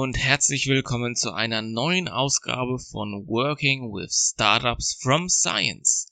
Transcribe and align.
und 0.00 0.16
herzlich 0.16 0.66
willkommen 0.66 1.14
zu 1.14 1.30
einer 1.34 1.60
neuen 1.60 2.08
Ausgabe 2.08 2.78
von 2.78 3.26
Working 3.26 3.92
with 3.92 4.32
Startups 4.32 4.98
from 4.98 5.28
Science. 5.28 6.06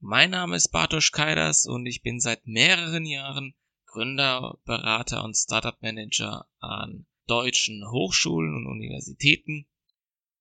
Mein 0.00 0.30
Name 0.30 0.56
ist 0.56 0.72
Bartosz 0.72 1.12
Kaidas 1.12 1.64
und 1.64 1.86
ich 1.86 2.02
bin 2.02 2.18
seit 2.18 2.44
mehreren 2.48 3.06
Jahren 3.06 3.54
Gründer, 3.86 4.58
Berater 4.64 5.22
und 5.22 5.36
Startup 5.36 5.80
Manager 5.80 6.48
an 6.58 7.06
deutschen 7.28 7.88
Hochschulen 7.88 8.56
und 8.56 8.66
Universitäten. 8.66 9.68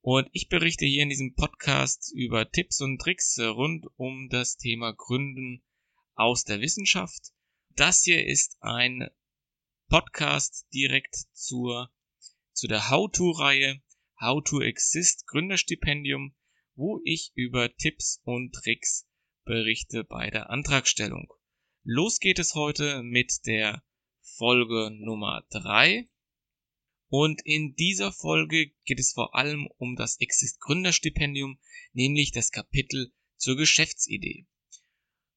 Und 0.01 0.27
ich 0.31 0.49
berichte 0.49 0.87
hier 0.87 1.03
in 1.03 1.09
diesem 1.09 1.35
Podcast 1.35 2.11
über 2.15 2.49
Tipps 2.49 2.81
und 2.81 2.97
Tricks 2.97 3.37
rund 3.37 3.85
um 3.97 4.29
das 4.29 4.57
Thema 4.57 4.93
Gründen 4.93 5.61
aus 6.15 6.43
der 6.43 6.59
Wissenschaft. 6.59 7.33
Das 7.75 8.01
hier 8.01 8.25
ist 8.25 8.57
ein 8.61 9.09
Podcast 9.89 10.65
direkt 10.73 11.15
zur, 11.33 11.91
zu 12.59 12.67
der 12.67 12.89
How-To-Reihe 12.89 13.81
How 14.19 14.43
to 14.43 14.59
Exist 14.59 15.25
Gründerstipendium, 15.27 16.35
wo 16.75 16.99
ich 17.05 17.31
über 17.33 17.73
Tipps 17.73 18.19
und 18.25 18.51
Tricks 18.51 19.07
berichte 19.45 20.03
bei 20.03 20.29
der 20.29 20.49
Antragstellung. 20.49 21.31
Los 21.83 22.19
geht 22.19 22.37
es 22.37 22.55
heute 22.55 23.01
mit 23.01 23.45
der 23.45 23.81
Folge 24.35 24.91
Nummer 24.91 25.47
drei 25.49 26.09
Und 27.07 27.41
in 27.45 27.75
dieser 27.75 28.11
Folge 28.11 28.73
geht 28.83 28.99
es 28.99 29.13
vor 29.13 29.35
allem 29.35 29.69
um 29.77 29.95
das 29.95 30.19
Exist 30.19 30.59
Gründerstipendium, 30.59 31.59
nämlich 31.93 32.33
das 32.33 32.51
Kapitel 32.51 33.13
zur 33.37 33.55
Geschäftsidee. 33.55 34.47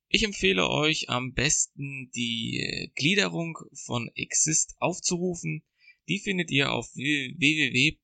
Ich 0.08 0.24
empfehle 0.24 0.68
euch 0.68 1.08
am 1.08 1.34
besten 1.34 2.10
die 2.16 2.90
Gliederung 2.96 3.56
von 3.84 4.10
Exist 4.16 4.74
aufzurufen. 4.80 5.62
Die 6.08 6.18
findet 6.18 6.50
ihr 6.50 6.72
auf 6.72 6.94
www.exist.de. 6.94 7.98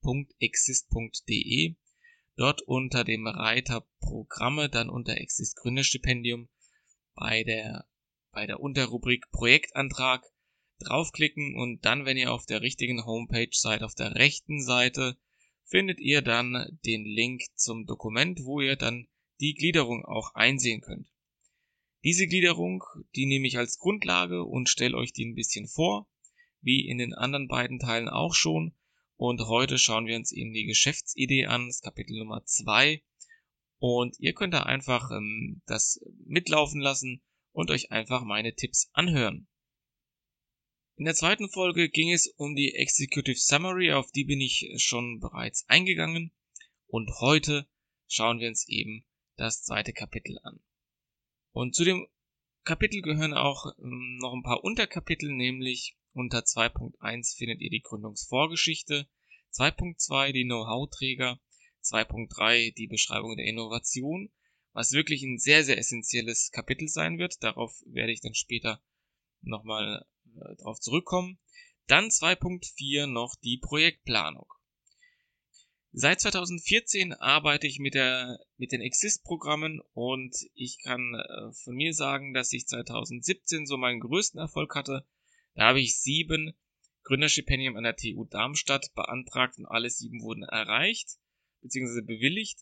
Dort 2.37 2.63
unter 2.63 3.03
dem 3.03 3.27
Reiter 3.27 3.85
Programme, 3.99 4.69
dann 4.69 4.89
unter 4.89 5.17
Exist 5.17 5.57
Gründerstipendium 5.57 6.49
bei 7.15 7.43
der, 7.43 7.89
bei 8.31 8.47
der 8.47 8.61
Unterrubrik 8.61 9.29
Projektantrag 9.33 10.25
draufklicken 10.79 11.57
und 11.57 11.85
dann, 11.85 12.05
wenn 12.05 12.17
ihr 12.17 12.33
auf 12.33 12.47
der 12.47 12.63
richtigen 12.63 13.05
Homepage 13.05 13.51
seid, 13.53 13.83
auf 13.83 13.97
der 13.97 14.15
rechten 14.15 14.63
Seite, 14.63 15.19
findet 15.65 15.99
ihr 15.99 16.23
dann 16.23 16.79
den 16.85 17.05
Link 17.05 17.43
zum 17.57 17.87
Dokument, 17.87 18.45
wo 18.45 18.61
ihr 18.61 18.77
dann 18.77 19.09
die 19.41 19.55
Gliederung 19.55 20.05
auch 20.05 20.35
einsehen 20.35 20.81
könnt. 20.81 21.09
Diese 22.05 22.29
Gliederung, 22.29 22.85
die 23.17 23.27
nehme 23.27 23.49
ich 23.49 23.59
als 23.59 23.79
Grundlage 23.79 24.45
und 24.45 24.69
stelle 24.69 24.97
euch 24.97 25.13
die 25.13 25.25
ein 25.25 25.35
bisschen 25.35 25.67
vor, 25.67 26.09
wie 26.61 26.89
in 26.89 26.99
den 26.99 27.15
anderen 27.15 27.49
beiden 27.49 27.79
Teilen 27.79 28.09
auch 28.09 28.35
schon. 28.35 28.75
Und 29.17 29.47
heute 29.47 29.79
schauen 29.79 30.07
wir 30.07 30.17
uns 30.17 30.33
eben 30.33 30.53
die 30.53 30.67
Geschäftsidee 30.67 31.47
an, 31.47 31.67
das 31.67 31.81
Kapitel 31.81 32.19
Nummer 32.19 32.45
zwei. 32.45 33.03
Und 33.79 34.19
ihr 34.19 34.33
könnt 34.33 34.55
da 34.55 34.63
einfach 34.63 35.11
ähm, 35.11 35.63
das 35.67 36.01
mitlaufen 36.25 36.81
lassen 36.81 37.23
und 37.53 37.71
euch 37.71 37.91
einfach 37.91 38.25
meine 38.25 38.55
Tipps 38.55 38.91
anhören. 38.93 39.49
In 40.97 41.05
der 41.05 41.15
zweiten 41.15 41.49
Folge 41.49 41.89
ging 41.89 42.11
es 42.13 42.27
um 42.27 42.57
die 42.57 42.75
Executive 42.75 43.39
Summary, 43.39 43.93
auf 43.93 44.11
die 44.11 44.25
bin 44.25 44.41
ich 44.41 44.69
schon 44.79 45.21
bereits 45.21 45.65
eingegangen. 45.69 46.33
Und 46.89 47.11
heute 47.21 47.69
schauen 48.09 48.41
wir 48.41 48.49
uns 48.49 48.67
eben 48.69 49.05
das 49.37 49.63
zweite 49.63 49.93
Kapitel 49.93 50.39
an. 50.43 50.61
Und 51.53 51.77
zu 51.77 51.85
dem 51.85 52.09
Kapitel 52.65 53.01
gehören 53.01 53.33
auch 53.33 53.67
ähm, 53.79 54.19
noch 54.21 54.33
ein 54.33 54.43
paar 54.43 54.65
Unterkapitel, 54.65 55.31
nämlich 55.31 55.97
unter 56.19 56.41
2.1 56.41 57.37
findet 57.37 57.61
ihr 57.61 57.71
die 57.71 57.81
Gründungsvorgeschichte, 57.81 59.09
2.2 59.53 60.33
die 60.33 60.45
Know-how-Träger, 60.45 61.41
2.3 61.85 62.75
die 62.75 62.89
Beschreibung 62.89 63.37
der 63.37 63.47
Innovation, 63.47 64.31
was 64.73 64.93
wirklich 64.93 65.23
ein 65.23 65.39
sehr, 65.39 65.65
sehr 65.65 65.79
essentielles 65.79 66.51
Kapitel 66.51 66.89
sein 66.89 67.19
wird. 67.19 67.43
Darauf 67.43 67.73
werde 67.87 68.13
ich 68.13 68.21
dann 68.21 68.35
später 68.35 68.83
nochmal 69.43 70.05
äh, 70.37 70.57
drauf 70.57 70.81
zurückkommen. 70.81 71.39
Dann 71.87 72.09
2.4 72.09 73.07
noch 73.07 73.37
die 73.37 73.59
Projektplanung. 73.59 74.47
Seit 75.93 76.21
2014 76.21 77.15
arbeite 77.15 77.67
ich 77.67 77.79
mit, 77.79 77.95
der, 77.95 78.39
mit 78.57 78.73
den 78.73 78.83
Exist-Programmen 78.83 79.81
und 79.95 80.37
ich 80.55 80.79
kann 80.83 81.15
äh, 81.15 81.53
von 81.65 81.75
mir 81.75 81.95
sagen, 81.95 82.35
dass 82.35 82.53
ich 82.53 82.67
2017 82.67 83.67
so 83.67 83.79
meinen 83.79 84.01
größten 84.01 84.39
Erfolg 84.39 84.75
hatte. 84.75 85.07
Da 85.59 85.67
habe 85.67 85.81
ich 85.81 85.99
sieben 85.99 86.53
Gründerstipendien 87.03 87.77
an 87.77 87.83
der 87.83 87.97
TU 87.97 88.25
Darmstadt 88.27 88.95
beantragt 88.95 89.59
und 89.59 89.67
alle 89.67 89.91
sieben 89.91 90.23
wurden 90.23 90.45
erreicht 90.45 91.19
bzw. 91.63 92.03
bewilligt. 92.03 92.61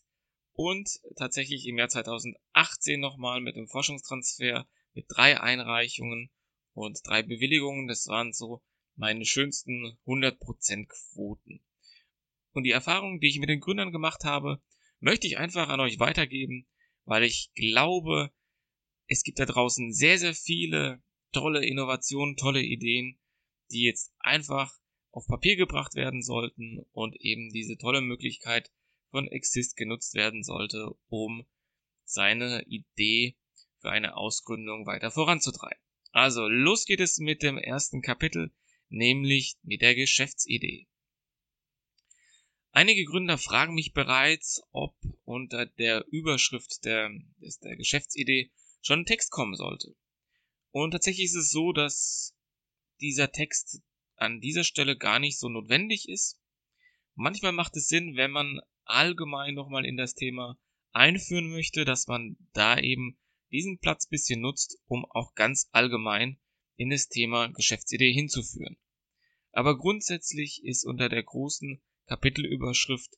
Und 0.53 0.89
tatsächlich 1.15 1.67
im 1.67 1.77
Jahr 1.77 1.89
2018 1.89 2.99
nochmal 2.99 3.39
mit 3.39 3.55
dem 3.55 3.67
Forschungstransfer 3.67 4.67
mit 4.95 5.05
drei 5.09 5.39
Einreichungen 5.39 6.31
und 6.73 6.99
drei 7.05 7.21
Bewilligungen. 7.21 7.87
Das 7.87 8.07
waren 8.07 8.33
so 8.33 8.63
meine 8.95 9.25
schönsten 9.25 9.99
100% 10.07 10.87
Quoten. 10.87 11.63
Und 12.53 12.63
die 12.63 12.71
Erfahrungen, 12.71 13.19
die 13.19 13.27
ich 13.27 13.37
mit 13.37 13.49
den 13.49 13.59
Gründern 13.59 13.91
gemacht 13.91 14.23
habe, 14.23 14.59
möchte 15.01 15.27
ich 15.27 15.37
einfach 15.37 15.69
an 15.69 15.81
euch 15.81 15.99
weitergeben, 15.99 16.65
weil 17.05 17.21
ich 17.21 17.51
glaube, 17.53 18.31
es 19.05 19.21
gibt 19.21 19.37
da 19.37 19.45
draußen 19.45 19.93
sehr, 19.93 20.17
sehr 20.17 20.33
viele 20.33 20.99
tolle 21.31 21.65
Innovationen, 21.65 22.35
tolle 22.35 22.61
Ideen, 22.61 23.19
die 23.71 23.83
jetzt 23.83 24.13
einfach 24.19 24.71
auf 25.11 25.25
Papier 25.27 25.55
gebracht 25.55 25.95
werden 25.95 26.21
sollten 26.21 26.85
und 26.91 27.15
eben 27.19 27.49
diese 27.51 27.77
tolle 27.77 28.01
Möglichkeit 28.01 28.71
von 29.09 29.27
Exist 29.27 29.75
genutzt 29.75 30.13
werden 30.13 30.43
sollte, 30.43 30.95
um 31.07 31.45
seine 32.03 32.63
Idee 32.67 33.35
für 33.79 33.89
eine 33.89 34.15
Ausgründung 34.15 34.85
weiter 34.85 35.11
voranzutreiben. 35.11 35.81
Also 36.11 36.47
los 36.47 36.85
geht 36.85 36.99
es 36.99 37.17
mit 37.17 37.43
dem 37.43 37.57
ersten 37.57 38.01
Kapitel, 38.01 38.53
nämlich 38.89 39.57
mit 39.63 39.81
der 39.81 39.95
Geschäftsidee. 39.95 40.87
Einige 42.71 43.05
Gründer 43.05 43.37
fragen 43.37 43.73
mich 43.73 43.93
bereits, 43.93 44.61
ob 44.71 44.95
unter 45.23 45.65
der 45.65 46.05
Überschrift 46.11 46.85
der, 46.85 47.09
der 47.63 47.75
Geschäftsidee 47.75 48.51
schon 48.81 48.99
ein 48.99 49.05
Text 49.05 49.31
kommen 49.31 49.55
sollte. 49.55 49.95
Und 50.83 50.91
tatsächlich 50.91 51.25
ist 51.25 51.35
es 51.35 51.49
so, 51.49 51.73
dass 51.73 52.35
dieser 53.01 53.31
Text 53.31 53.81
an 54.15 54.41
dieser 54.41 54.63
Stelle 54.63 54.95
gar 54.95 55.17
nicht 55.17 55.39
so 55.39 55.49
notwendig 55.49 56.07
ist. 56.07 56.39
Manchmal 57.15 57.51
macht 57.51 57.75
es 57.75 57.87
Sinn, 57.87 58.15
wenn 58.15 58.29
man 58.29 58.59
allgemein 58.83 59.55
nochmal 59.55 59.87
in 59.87 59.97
das 59.97 60.13
Thema 60.13 60.55
einführen 60.91 61.49
möchte, 61.49 61.83
dass 61.83 62.05
man 62.05 62.37
da 62.53 62.77
eben 62.77 63.17
diesen 63.51 63.79
Platz 63.79 64.05
bisschen 64.05 64.39
nutzt, 64.41 64.77
um 64.85 65.05
auch 65.05 65.33
ganz 65.33 65.67
allgemein 65.71 66.39
in 66.75 66.91
das 66.91 67.07
Thema 67.07 67.47
Geschäftsidee 67.47 68.13
hinzuführen. 68.13 68.77
Aber 69.53 69.79
grundsätzlich 69.79 70.63
ist 70.63 70.85
unter 70.85 71.09
der 71.09 71.23
großen 71.23 71.81
Kapitelüberschrift 72.05 73.17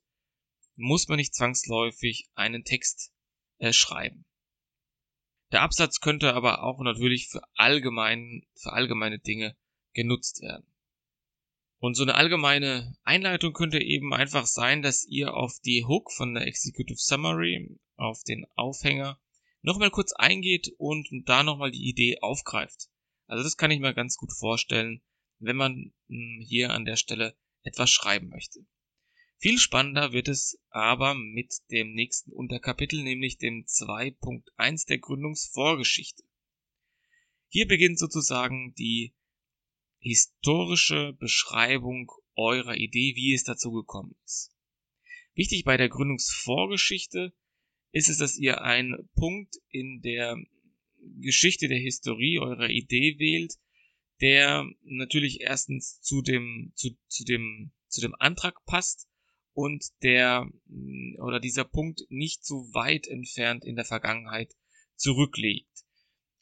muss 0.77 1.09
man 1.09 1.17
nicht 1.17 1.35
zwangsläufig 1.35 2.29
einen 2.35 2.63
Text 2.63 3.11
äh, 3.57 3.73
schreiben. 3.73 4.25
Der 5.51 5.61
Absatz 5.61 5.99
könnte 5.99 6.33
aber 6.33 6.63
auch 6.63 6.79
natürlich 6.81 7.29
für, 7.29 7.41
allgemein, 7.55 8.45
für 8.55 8.73
allgemeine 8.73 9.19
Dinge 9.19 9.55
genutzt 9.93 10.41
werden. 10.41 10.65
Und 11.79 11.95
so 11.95 12.03
eine 12.03 12.15
allgemeine 12.15 12.95
Einleitung 13.03 13.53
könnte 13.53 13.81
eben 13.81 14.13
einfach 14.13 14.45
sein, 14.45 14.81
dass 14.81 15.05
ihr 15.05 15.33
auf 15.33 15.59
die 15.63 15.85
Hook 15.85 16.11
von 16.11 16.33
der 16.33 16.45
Executive 16.45 16.99
Summary, 16.99 17.79
auf 17.95 18.23
den 18.23 18.45
Aufhänger, 18.55 19.19
nochmal 19.61 19.89
kurz 19.89 20.11
eingeht 20.11 20.73
und 20.77 21.07
da 21.25 21.43
nochmal 21.43 21.71
die 21.71 21.87
Idee 21.87 22.19
aufgreift. 22.21 22.89
Also 23.27 23.43
das 23.43 23.57
kann 23.57 23.71
ich 23.71 23.79
mir 23.79 23.93
ganz 23.93 24.17
gut 24.17 24.33
vorstellen, 24.33 25.01
wenn 25.39 25.55
man 25.55 25.93
hm, 26.07 26.43
hier 26.45 26.71
an 26.71 26.85
der 26.85 26.97
Stelle 26.97 27.35
etwas 27.63 27.89
schreiben 27.89 28.29
möchte. 28.29 28.65
Viel 29.41 29.57
spannender 29.57 30.11
wird 30.11 30.27
es 30.27 30.61
aber 30.69 31.15
mit 31.15 31.53
dem 31.71 31.93
nächsten 31.93 32.33
Unterkapitel, 32.33 33.01
nämlich 33.01 33.37
dem 33.37 33.63
2.1 33.63 34.85
der 34.85 34.97
Gründungsvorgeschichte. 34.97 36.23
Hier 37.47 37.65
beginnt 37.65 37.99
sozusagen 37.99 38.73
die 38.73 39.13
historische 39.99 41.13
Beschreibung 41.13 42.11
eurer 42.35 42.75
Idee, 42.75 43.15
wie 43.15 43.33
es 43.33 43.45
dazu 43.45 43.71
gekommen 43.71 44.13
ist. 44.25 44.51
Wichtig 45.35 45.63
bei 45.63 45.77
der 45.77 45.87
Gründungsvorgeschichte 45.87 47.33
ist 47.93 48.09
es, 48.09 48.17
dass 48.17 48.35
ihr 48.35 48.61
einen 48.61 49.09
Punkt 49.15 49.55
in 49.69 50.01
der 50.01 50.35
Geschichte 51.21 51.69
der 51.69 51.79
Historie 51.79 52.39
eurer 52.39 52.69
Idee 52.69 53.17
wählt, 53.19 53.53
der 54.19 54.69
natürlich 54.83 55.39
erstens 55.39 56.01
zu 56.01 56.21
dem, 56.21 56.73
zu, 56.75 56.89
zu 57.07 57.23
dem, 57.23 57.71
zu 57.87 58.01
dem 58.01 58.15
Antrag 58.19 58.65
passt 58.65 59.09
und 59.53 59.85
der 60.03 60.49
mm, 60.65 61.19
oder 61.19 61.39
dieser 61.39 61.65
Punkt 61.65 62.01
nicht 62.09 62.45
so 62.45 62.73
weit 62.73 63.07
entfernt 63.07 63.65
in 63.65 63.75
der 63.75 63.85
Vergangenheit 63.85 64.55
zurückliegt. 64.95 65.85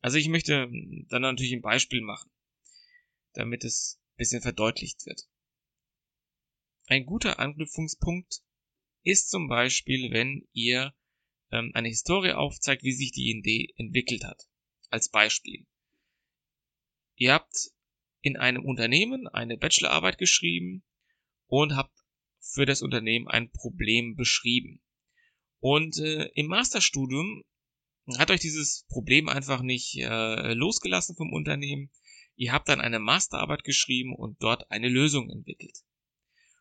Also 0.01 0.18
ich 0.18 0.30
möchte 0.30 0.68
mm, 0.68 1.07
dann 1.09 1.21
natürlich 1.21 1.54
ein 1.54 1.62
Beispiel 1.62 2.01
machen, 2.01 2.31
damit 3.33 3.63
es 3.63 4.00
ein 4.00 4.18
bisschen 4.18 4.42
verdeutlicht 4.42 5.06
wird. 5.06 5.27
ein 6.88 7.06
guter 7.06 7.39
Anknüpfungspunkt 7.39 8.42
ist 9.04 9.30
zum 9.30 9.48
Beispiel, 9.48 10.12
wenn 10.12 10.48
ihr 10.54 10.94
ähm, 11.51 11.71
eine 11.74 11.88
Historie 11.88 12.33
aufzeigt, 12.33 12.83
wie 12.83 12.94
sich 12.94 13.12
die 13.12 13.30
Idee 13.30 13.74
entwickelt 13.77 14.24
hat. 14.24 14.48
Als 14.89 15.09
Beispiel. 15.09 15.65
Ihr 17.15 17.33
habt 17.33 17.71
in 18.21 18.38
einem 18.38 18.63
Unternehmen 18.63 19.27
eine 19.27 19.57
Bachelorarbeit 19.57 20.18
geschrieben 20.18 20.83
und 21.48 21.75
habt 21.75 21.94
für 22.53 22.65
das 22.65 22.81
Unternehmen 22.81 23.27
ein 23.27 23.51
Problem 23.51 24.15
beschrieben. 24.15 24.81
Und 25.59 25.97
äh, 25.97 26.29
im 26.35 26.47
Masterstudium 26.47 27.44
hat 28.17 28.31
euch 28.31 28.39
dieses 28.39 28.85
Problem 28.88 29.27
einfach 29.27 29.61
nicht 29.61 29.97
äh, 29.97 30.53
losgelassen 30.53 31.15
vom 31.15 31.33
Unternehmen. 31.33 31.91
Ihr 32.35 32.53
habt 32.53 32.69
dann 32.69 32.79
eine 32.79 32.99
Masterarbeit 32.99 33.63
geschrieben 33.63 34.15
und 34.15 34.41
dort 34.41 34.69
eine 34.71 34.88
Lösung 34.88 35.29
entwickelt. 35.29 35.83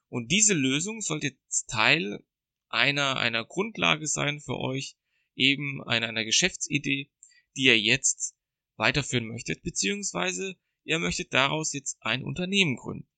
Und 0.09 0.33
diese 0.33 0.55
Lösung 0.55 1.01
sollte 1.01 1.29
jetzt 1.29 1.69
Teil 1.69 2.25
einer, 2.69 3.17
einer 3.17 3.45
Grundlage 3.45 4.07
sein 4.07 4.41
für 4.41 4.59
euch, 4.59 4.97
eben 5.35 5.83
einer, 5.85 6.09
einer 6.09 6.25
Geschäftsidee, 6.25 7.11
die 7.57 7.63
ihr 7.63 7.79
jetzt 7.79 8.35
weiterführen 8.77 9.27
möchtet, 9.27 9.63
beziehungsweise 9.63 10.57
ihr 10.85 10.99
möchtet 10.99 11.33
daraus 11.33 11.73
jetzt 11.73 11.99
ein 12.01 12.25
Unternehmen 12.25 12.77
gründen. 12.77 13.09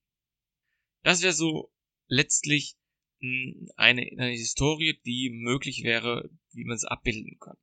Das 1.03 1.23
wäre 1.23 1.32
so 1.32 1.73
letztlich 2.08 2.76
hm, 3.20 3.70
eine, 3.76 4.02
eine 4.02 4.31
Historie, 4.31 5.00
die 5.05 5.31
möglich 5.31 5.82
wäre, 5.84 6.31
wie 6.52 6.64
man 6.64 6.76
es 6.76 6.84
abbilden 6.84 7.38
kann. 7.38 7.56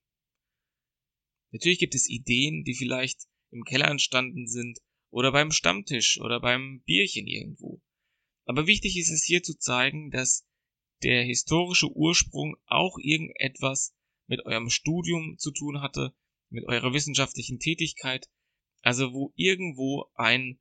Natürlich 1.52 1.80
gibt 1.80 1.96
es 1.96 2.10
Ideen, 2.10 2.64
die 2.64 2.76
vielleicht 2.76 3.28
im 3.52 3.64
Keller 3.64 3.90
entstanden 3.90 4.48
sind 4.48 4.80
oder 5.10 5.32
beim 5.32 5.52
Stammtisch 5.52 6.20
oder 6.20 6.40
beim 6.40 6.82
Bierchen 6.86 7.28
irgendwo. 7.28 7.82
Aber 8.46 8.68
wichtig 8.68 8.98
ist 8.98 9.12
es 9.12 9.24
hier 9.24 9.42
zu 9.42 9.58
zeigen, 9.58 10.12
dass 10.12 10.46
der 11.04 11.24
historische 11.24 11.92
Ursprung 11.92 12.58
auch 12.66 12.98
irgendetwas 13.00 13.96
mit 14.28 14.46
eurem 14.46 14.70
Studium 14.70 15.38
zu 15.38 15.52
tun 15.52 15.82
hatte, 15.82 16.14
mit 16.50 16.66
eurer 16.66 16.94
wissenschaftlichen 16.94 17.60
Tätigkeit, 17.60 18.30
also 18.82 19.14
wo 19.14 19.34
irgendwo 19.36 20.06
ein 20.16 20.60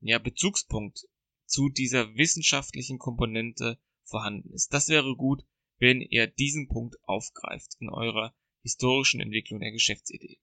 ja, 0.00 0.18
Bezugspunkt 0.18 1.06
zu 1.52 1.68
dieser 1.68 2.14
wissenschaftlichen 2.16 2.98
Komponente 2.98 3.78
vorhanden 4.04 4.52
ist. 4.52 4.72
Das 4.72 4.88
wäre 4.88 5.14
gut, 5.16 5.44
wenn 5.78 6.00
ihr 6.00 6.26
diesen 6.26 6.68
Punkt 6.68 6.96
aufgreift 7.02 7.76
in 7.78 7.90
eurer 7.90 8.34
historischen 8.62 9.20
Entwicklung 9.20 9.60
der 9.60 9.72
Geschäftsidee. 9.72 10.40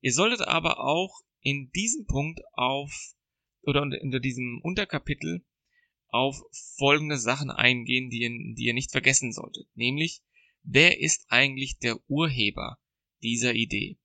Ihr 0.00 0.12
solltet 0.12 0.42
aber 0.42 0.80
auch 0.80 1.20
in 1.40 1.70
diesem 1.70 2.06
Punkt 2.06 2.40
auf 2.54 3.14
oder 3.62 3.82
unter 3.82 4.18
diesem 4.18 4.60
Unterkapitel 4.62 5.44
auf 6.08 6.42
folgende 6.76 7.16
Sachen 7.16 7.50
eingehen, 7.50 8.10
die 8.10 8.22
ihr, 8.22 8.30
die 8.30 8.64
ihr 8.64 8.74
nicht 8.74 8.90
vergessen 8.90 9.32
solltet. 9.32 9.68
Nämlich, 9.74 10.22
wer 10.62 11.00
ist 11.00 11.26
eigentlich 11.28 11.78
der 11.78 11.98
Urheber 12.08 12.78
dieser 13.22 13.54
Idee? 13.54 13.98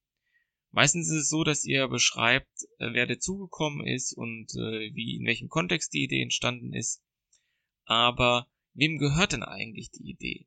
Meistens 0.78 1.10
ist 1.10 1.22
es 1.24 1.30
so, 1.30 1.44
dass 1.44 1.66
ihr 1.66 1.88
beschreibt, 1.88 2.62
äh, 2.78 2.94
wer 2.94 3.08
dazugekommen 3.08 3.88
ist 3.88 4.14
und 4.14 4.54
äh, 4.54 4.94
wie 4.94 5.16
in 5.16 5.26
welchem 5.26 5.50
Kontext 5.50 5.92
die 5.92 6.04
Idee 6.04 6.22
entstanden 6.22 6.72
ist. 6.72 7.02
Aber 7.86 8.48
wem 8.76 9.00
gehört 9.00 9.32
denn 9.32 9.42
eigentlich 9.42 9.90
die 9.90 10.08
Idee? 10.08 10.46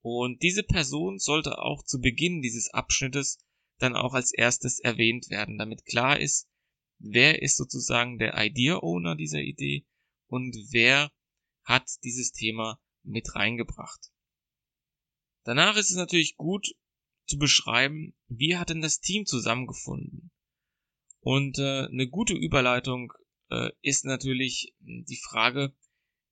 Und 0.00 0.42
diese 0.42 0.62
Person 0.62 1.18
sollte 1.18 1.58
auch 1.58 1.82
zu 1.82 2.00
Beginn 2.00 2.40
dieses 2.40 2.72
Abschnittes 2.72 3.38
dann 3.76 3.96
auch 3.96 4.14
als 4.14 4.32
erstes 4.32 4.78
erwähnt 4.78 5.28
werden, 5.28 5.58
damit 5.58 5.84
klar 5.84 6.18
ist, 6.18 6.48
wer 6.98 7.42
ist 7.42 7.58
sozusagen 7.58 8.16
der 8.16 8.42
Idea 8.42 8.78
Owner 8.78 9.14
dieser 9.14 9.42
Idee 9.42 9.84
und 10.28 10.56
wer 10.70 11.12
hat 11.64 11.86
dieses 12.02 12.32
Thema 12.32 12.80
mit 13.02 13.34
reingebracht. 13.34 14.10
Danach 15.44 15.76
ist 15.76 15.90
es 15.90 15.96
natürlich 15.96 16.38
gut 16.38 16.74
zu 17.30 17.38
beschreiben, 17.38 18.14
wie 18.28 18.56
hat 18.56 18.70
denn 18.70 18.82
das 18.82 19.00
Team 19.00 19.24
zusammengefunden. 19.24 20.32
Und 21.20 21.58
äh, 21.58 21.86
eine 21.86 22.08
gute 22.08 22.34
Überleitung 22.34 23.12
äh, 23.50 23.70
ist 23.82 24.04
natürlich 24.04 24.74
die 24.80 25.20
Frage, 25.22 25.72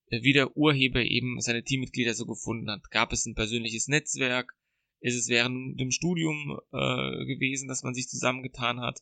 äh, 0.07 0.23
wie 0.23 0.33
der 0.33 0.57
Urheber 0.57 1.03
eben 1.03 1.41
seine 1.41 1.63
Teammitglieder 1.63 2.15
so 2.15 2.27
gefunden 2.27 2.71
hat. 2.71 2.91
Gab 2.91 3.13
es 3.13 3.27
ein 3.27 3.35
persönliches 3.35 3.87
Netzwerk? 3.87 4.55
Ist 5.01 5.15
es 5.15 5.29
während 5.29 5.79
dem 5.79 5.93
Studium 5.93 6.59
äh, 6.73 7.25
gewesen, 7.27 7.69
dass 7.69 7.85
man 7.85 7.95
sich 7.95 8.09
zusammengetan 8.09 8.81
hat? 8.81 9.01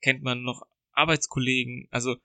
Kennt 0.00 0.22
man 0.22 0.42
noch 0.42 0.62
Arbeitskollegen? 0.92 1.88
Also 1.90 2.16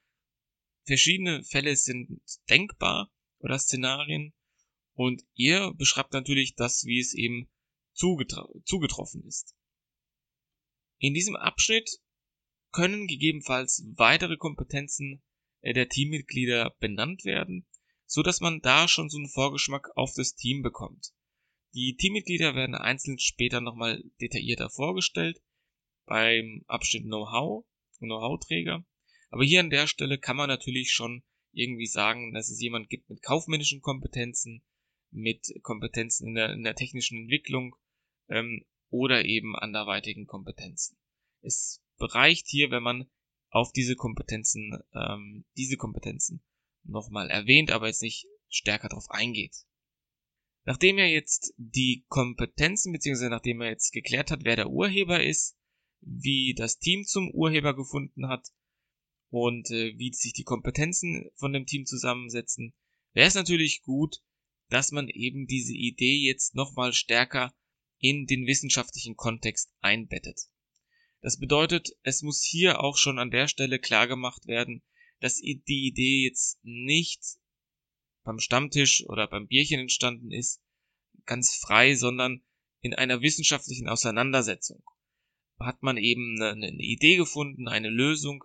verschiedene 0.85 1.43
Fälle 1.43 1.75
sind 1.75 2.21
denkbar 2.49 3.11
oder 3.39 3.59
Szenarien 3.59 4.33
und 4.93 5.23
ihr 5.33 5.73
beschreibt 5.75 6.13
natürlich 6.13 6.55
das, 6.55 6.85
wie 6.85 6.99
es 6.99 7.13
eben 7.13 7.49
zugetroffen 7.99 9.23
ist. 9.25 9.55
In 10.97 11.13
diesem 11.13 11.35
Abschnitt 11.35 11.89
können 12.71 13.07
gegebenenfalls 13.07 13.85
weitere 13.95 14.37
Kompetenzen 14.37 15.23
äh, 15.61 15.73
der 15.73 15.89
Teammitglieder 15.89 16.75
benannt 16.79 17.25
werden 17.25 17.65
so 18.09 18.23
dass 18.23 18.41
man 18.41 18.59
da 18.61 18.87
schon 18.87 19.07
so 19.09 19.17
einen 19.17 19.29
Vorgeschmack 19.29 19.95
auf 19.95 20.13
das 20.15 20.33
Team 20.33 20.63
bekommt. 20.63 21.13
Die 21.75 21.95
Teammitglieder 21.95 22.55
werden 22.55 22.73
einzeln 22.73 23.19
später 23.19 23.61
nochmal 23.61 24.03
detaillierter 24.19 24.71
vorgestellt 24.71 25.39
beim 26.07 26.63
Abschnitt 26.65 27.03
Know-how, 27.03 27.65
Know-how-Träger. 27.99 28.83
Aber 29.29 29.43
hier 29.43 29.59
an 29.59 29.69
der 29.69 29.85
Stelle 29.85 30.17
kann 30.17 30.37
man 30.37 30.47
natürlich 30.47 30.91
schon 30.91 31.23
irgendwie 31.51 31.85
sagen, 31.85 32.33
dass 32.33 32.49
es 32.49 32.59
jemand 32.59 32.89
gibt 32.89 33.07
mit 33.11 33.21
kaufmännischen 33.21 33.79
Kompetenzen, 33.79 34.63
mit 35.11 35.45
Kompetenzen 35.61 36.29
in 36.29 36.33
der, 36.33 36.53
in 36.53 36.63
der 36.63 36.73
technischen 36.73 37.19
Entwicklung 37.19 37.75
ähm, 38.29 38.65
oder 38.89 39.25
eben 39.25 39.55
anderweitigen 39.55 40.25
Kompetenzen. 40.25 40.97
Es 41.41 41.81
bereicht 41.97 42.47
hier, 42.47 42.71
wenn 42.71 42.83
man 42.83 43.09
auf 43.49 43.71
diese 43.71 43.95
Kompetenzen, 43.95 44.79
ähm, 44.93 45.45
diese 45.57 45.77
Kompetenzen 45.77 46.43
nochmal 46.83 47.29
erwähnt, 47.29 47.71
aber 47.71 47.87
jetzt 47.87 48.01
nicht 48.01 48.27
stärker 48.49 48.89
darauf 48.89 49.09
eingeht. 49.09 49.55
Nachdem 50.65 50.97
er 50.97 51.09
jetzt 51.09 51.53
die 51.57 52.05
Kompetenzen, 52.09 52.91
beziehungsweise 52.91 53.29
nachdem 53.29 53.61
er 53.61 53.69
jetzt 53.69 53.91
geklärt 53.91 54.31
hat, 54.31 54.43
wer 54.43 54.55
der 54.55 54.69
Urheber 54.69 55.23
ist, 55.23 55.57
wie 56.01 56.53
das 56.55 56.79
Team 56.79 57.05
zum 57.05 57.31
Urheber 57.31 57.75
gefunden 57.75 58.27
hat 58.27 58.47
und 59.29 59.69
äh, 59.71 59.97
wie 59.97 60.13
sich 60.13 60.33
die 60.33 60.43
Kompetenzen 60.43 61.29
von 61.35 61.53
dem 61.53 61.65
Team 61.65 61.85
zusammensetzen, 61.85 62.73
wäre 63.13 63.27
es 63.27 63.35
natürlich 63.35 63.81
gut, 63.81 64.17
dass 64.69 64.91
man 64.91 65.07
eben 65.07 65.47
diese 65.47 65.73
Idee 65.73 66.17
jetzt 66.17 66.55
nochmal 66.55 66.93
stärker 66.93 67.53
in 67.99 68.25
den 68.25 68.47
wissenschaftlichen 68.47 69.15
Kontext 69.15 69.71
einbettet. 69.81 70.39
Das 71.21 71.37
bedeutet, 71.37 71.89
es 72.01 72.21
muss 72.21 72.43
hier 72.43 72.81
auch 72.81 72.97
schon 72.97 73.19
an 73.19 73.31
der 73.31 73.47
Stelle 73.47 73.79
klar 73.79 74.07
gemacht 74.07 74.47
werden, 74.47 74.81
dass 75.19 75.35
die 75.35 75.87
Idee 75.87 76.23
jetzt 76.23 76.59
nicht 76.63 77.21
beim 78.23 78.39
Stammtisch 78.39 79.03
oder 79.07 79.27
beim 79.27 79.47
Bierchen 79.47 79.79
entstanden 79.79 80.31
ist, 80.31 80.61
ganz 81.25 81.55
frei, 81.55 81.95
sondern 81.95 82.41
in 82.81 82.93
einer 82.93 83.21
wissenschaftlichen 83.21 83.89
Auseinandersetzung 83.89 84.83
hat 85.59 85.83
man 85.83 85.97
eben 85.97 86.41
eine, 86.41 86.67
eine 86.67 86.83
Idee 86.83 87.17
gefunden, 87.17 87.67
eine 87.67 87.89
Lösung, 87.89 88.43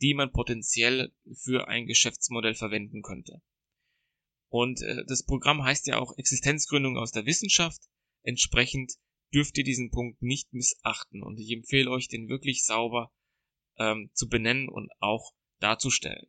die 0.00 0.14
man 0.14 0.32
potenziell 0.32 1.12
für 1.34 1.68
ein 1.68 1.86
Geschäftsmodell 1.86 2.54
verwenden 2.54 3.02
könnte. 3.02 3.40
Und 4.48 4.82
äh, 4.82 5.04
das 5.06 5.22
Programm 5.22 5.64
heißt 5.64 5.86
ja 5.86 5.98
auch 5.98 6.16
Existenzgründung 6.18 6.98
aus 6.98 7.12
der 7.12 7.24
Wissenschaft. 7.24 7.88
Entsprechend 8.22 8.92
dürft 9.32 9.56
ihr 9.58 9.64
diesen 9.64 9.90
Punkt 9.90 10.22
nicht 10.22 10.52
missachten. 10.52 11.22
Und 11.22 11.38
ich 11.38 11.50
empfehle 11.50 11.90
euch, 11.90 12.08
den 12.08 12.28
wirklich 12.28 12.64
sauber 12.64 13.12
ähm, 13.78 14.10
zu 14.14 14.28
benennen 14.28 14.68
und 14.68 14.90
auch 15.00 15.32
darzustellen. 15.58 16.26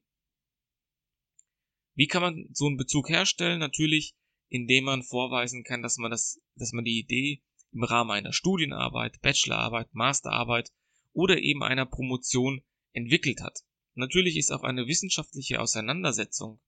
Wie 1.95 2.07
kann 2.07 2.21
man 2.21 2.49
so 2.53 2.67
einen 2.67 2.77
Bezug 2.77 3.09
herstellen? 3.09 3.59
Natürlich, 3.59 4.15
indem 4.49 4.85
man 4.85 5.03
vorweisen 5.03 5.63
kann, 5.63 5.81
dass 5.81 5.97
man 5.97 6.11
das, 6.11 6.41
dass 6.55 6.71
man 6.71 6.85
die 6.85 6.99
Idee 6.99 7.43
im 7.71 7.83
Rahmen 7.83 8.11
einer 8.11 8.33
Studienarbeit, 8.33 9.21
Bachelorarbeit, 9.21 9.93
Masterarbeit 9.93 10.71
oder 11.11 11.39
eben 11.39 11.63
einer 11.63 11.85
Promotion 11.85 12.63
entwickelt 12.93 13.41
hat. 13.41 13.59
Natürlich 13.95 14.37
ist 14.37 14.51
auch 14.51 14.63
eine 14.63 14.87
wissenschaftliche 14.87 15.59
Auseinandersetzung 15.59 16.59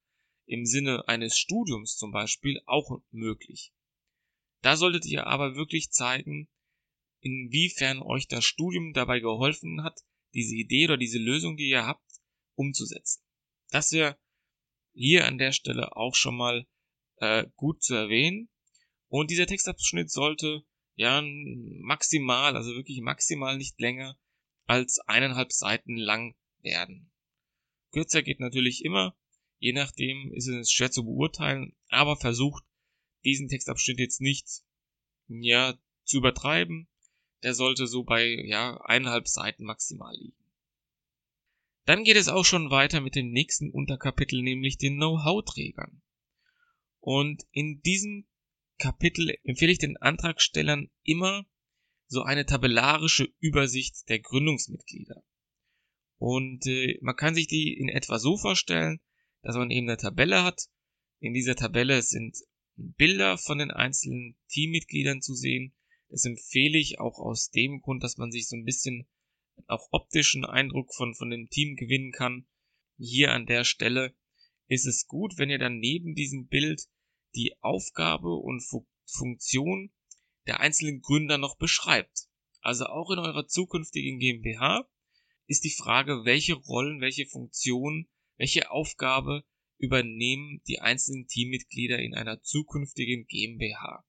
im 0.45 0.65
Sinne 0.65 1.07
eines 1.07 1.37
Studiums 1.37 1.95
zum 1.95 2.11
Beispiel 2.11 2.61
auch 2.65 3.01
möglich. 3.11 3.71
Da 4.65 4.77
solltet 4.77 5.05
ihr 5.05 5.27
aber 5.27 5.55
wirklich 5.55 5.91
zeigen, 5.91 6.49
inwiefern 7.19 8.01
euch 8.01 8.27
das 8.27 8.45
Studium 8.45 8.93
dabei 8.93 9.19
geholfen 9.19 9.83
hat, 9.83 9.99
diese 10.33 10.55
Idee 10.55 10.85
oder 10.85 10.97
diese 10.97 11.19
Lösung, 11.19 11.55
die 11.55 11.69
ihr 11.69 11.85
habt, 11.85 12.03
umzusetzen. 12.55 13.21
Das 13.69 13.91
wäre 13.91 14.17
hier 14.91 15.27
an 15.27 15.37
der 15.37 15.51
Stelle 15.51 15.95
auch 15.95 16.15
schon 16.15 16.35
mal 16.35 16.65
äh, 17.17 17.45
gut 17.55 17.83
zu 17.83 17.93
erwähnen. 17.93 18.49
Und 19.07 19.29
dieser 19.29 19.45
Textabschnitt 19.45 20.09
sollte 20.09 20.63
ja 20.95 21.21
maximal, 21.81 22.55
also 22.55 22.73
wirklich 22.73 23.01
maximal 23.01 23.59
nicht 23.59 23.79
länger 23.79 24.17
als 24.65 24.97
eineinhalb 25.05 25.51
Seiten 25.51 25.95
lang 25.95 26.35
werden. 26.63 27.11
Kürzer 27.91 28.23
geht 28.23 28.39
natürlich 28.39 28.83
immer. 28.83 29.15
Je 29.59 29.73
nachdem 29.73 30.33
ist 30.33 30.47
es 30.47 30.71
schwer 30.71 30.89
zu 30.89 31.03
beurteilen, 31.03 31.75
aber 31.89 32.17
versucht 32.17 32.63
diesen 33.25 33.47
Textabschnitt 33.47 33.99
jetzt 33.99 34.21
nicht 34.21 34.47
ja, 35.27 35.77
zu 36.03 36.17
übertreiben. 36.17 36.87
Der 37.43 37.53
sollte 37.53 37.87
so 37.87 38.03
bei 38.03 38.25
ja, 38.45 38.79
eineinhalb 38.81 39.27
Seiten 39.27 39.65
maximal 39.65 40.15
liegen. 40.15 40.45
Dann 41.85 42.03
geht 42.03 42.17
es 42.17 42.29
auch 42.29 42.45
schon 42.45 42.71
weiter 42.71 43.01
mit 43.01 43.15
dem 43.15 43.29
nächsten 43.29 43.69
Unterkapitel, 43.69 44.41
nämlich 44.41 44.77
den 44.77 44.95
Know-how-Trägern. 44.95 46.01
Und 46.99 47.43
in 47.51 47.81
diesem 47.81 48.25
Kapitel 48.79 49.37
empfehle 49.43 49.71
ich 49.71 49.77
den 49.77 49.97
Antragstellern 49.97 50.89
immer 51.03 51.45
so 52.07 52.23
eine 52.23 52.45
tabellarische 52.45 53.31
Übersicht 53.39 54.09
der 54.09 54.19
Gründungsmitglieder. 54.19 55.23
Und 56.17 56.65
äh, 56.65 56.97
man 57.01 57.15
kann 57.15 57.35
sich 57.35 57.47
die 57.47 57.73
in 57.73 57.89
etwa 57.89 58.17
so 58.17 58.37
vorstellen, 58.37 58.99
dass 59.41 59.55
man 59.55 59.69
eben 59.69 59.87
eine 59.87 59.97
Tabelle 59.97 60.43
hat. 60.43 60.69
In 61.19 61.33
dieser 61.33 61.55
Tabelle 61.55 62.01
sind 62.01 62.37
Bilder 62.77 63.37
von 63.37 63.57
den 63.57 63.71
einzelnen 63.71 64.37
Teammitgliedern 64.49 65.21
zu 65.21 65.33
sehen. 65.33 65.73
Das 66.09 66.25
empfehle 66.25 66.77
ich 66.77 66.99
auch 66.99 67.19
aus 67.19 67.49
dem 67.49 67.81
Grund, 67.81 68.03
dass 68.03 68.17
man 68.17 68.31
sich 68.31 68.47
so 68.47 68.55
ein 68.55 68.65
bisschen 68.65 69.07
auch 69.67 69.87
optischen 69.91 70.45
Eindruck 70.45 70.93
von, 70.93 71.15
von 71.15 71.29
dem 71.29 71.49
Team 71.49 71.75
gewinnen 71.75 72.11
kann. 72.11 72.45
Hier 72.97 73.31
an 73.31 73.45
der 73.45 73.63
Stelle 73.63 74.13
ist 74.67 74.85
es 74.85 75.07
gut, 75.07 75.37
wenn 75.37 75.49
ihr 75.49 75.59
dann 75.59 75.79
neben 75.79 76.15
diesem 76.15 76.47
Bild 76.47 76.87
die 77.35 77.55
Aufgabe 77.61 78.35
und 78.35 78.61
Fu 78.61 78.85
Funktion 79.07 79.91
der 80.47 80.59
einzelnen 80.59 81.01
Gründer 81.01 81.37
noch 81.37 81.57
beschreibt. 81.57 82.27
Also 82.61 82.85
auch 82.85 83.11
in 83.11 83.19
eurer 83.19 83.47
zukünftigen 83.47 84.17
GmbH 84.19 84.89
ist 85.45 85.63
die 85.63 85.69
Frage, 85.69 86.25
welche 86.25 86.55
Rollen, 86.55 87.01
welche 87.01 87.27
Funktionen, 87.27 88.09
welche 88.37 88.71
Aufgabe 88.71 89.43
übernehmen 89.77 90.61
die 90.67 90.79
einzelnen 90.79 91.27
Teammitglieder 91.27 91.99
in 91.99 92.13
einer 92.13 92.41
zukünftigen 92.41 93.25
GmbH. 93.27 94.05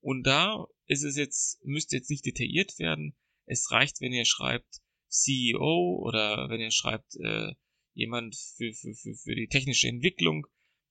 Und 0.00 0.26
da 0.26 0.66
ist 0.86 1.04
es 1.04 1.16
jetzt, 1.16 1.64
müsste 1.64 1.96
jetzt 1.96 2.10
nicht 2.10 2.26
detailliert 2.26 2.78
werden. 2.78 3.16
Es 3.46 3.70
reicht, 3.70 4.00
wenn 4.00 4.12
ihr 4.12 4.24
schreibt 4.24 4.80
CEO 5.08 6.00
oder 6.02 6.48
wenn 6.48 6.60
ihr 6.60 6.70
schreibt 6.70 7.14
äh, 7.16 7.54
jemand 7.94 8.36
für, 8.56 8.72
für, 8.72 8.94
für, 8.94 9.14
für 9.14 9.34
die 9.34 9.48
technische 9.48 9.88
Entwicklung, 9.88 10.46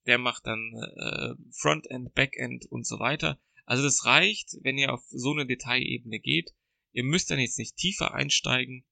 der 0.05 0.17
macht 0.17 0.45
dann 0.45 0.73
äh, 0.97 1.33
Frontend, 1.51 2.13
Backend 2.13 2.65
und 2.67 2.85
so 2.85 2.99
weiter. 2.99 3.39
Also 3.65 3.83
das 3.83 4.05
reicht, 4.05 4.57
wenn 4.61 4.77
ihr 4.77 4.93
auf 4.93 5.03
so 5.09 5.31
eine 5.31 5.45
Detailebene 5.45 6.19
geht. 6.19 6.51
Ihr 6.91 7.03
müsst 7.03 7.31
dann 7.31 7.39
jetzt 7.39 7.57
nicht 7.57 7.77
tiefer 7.77 8.13
einsteigen. 8.13 8.85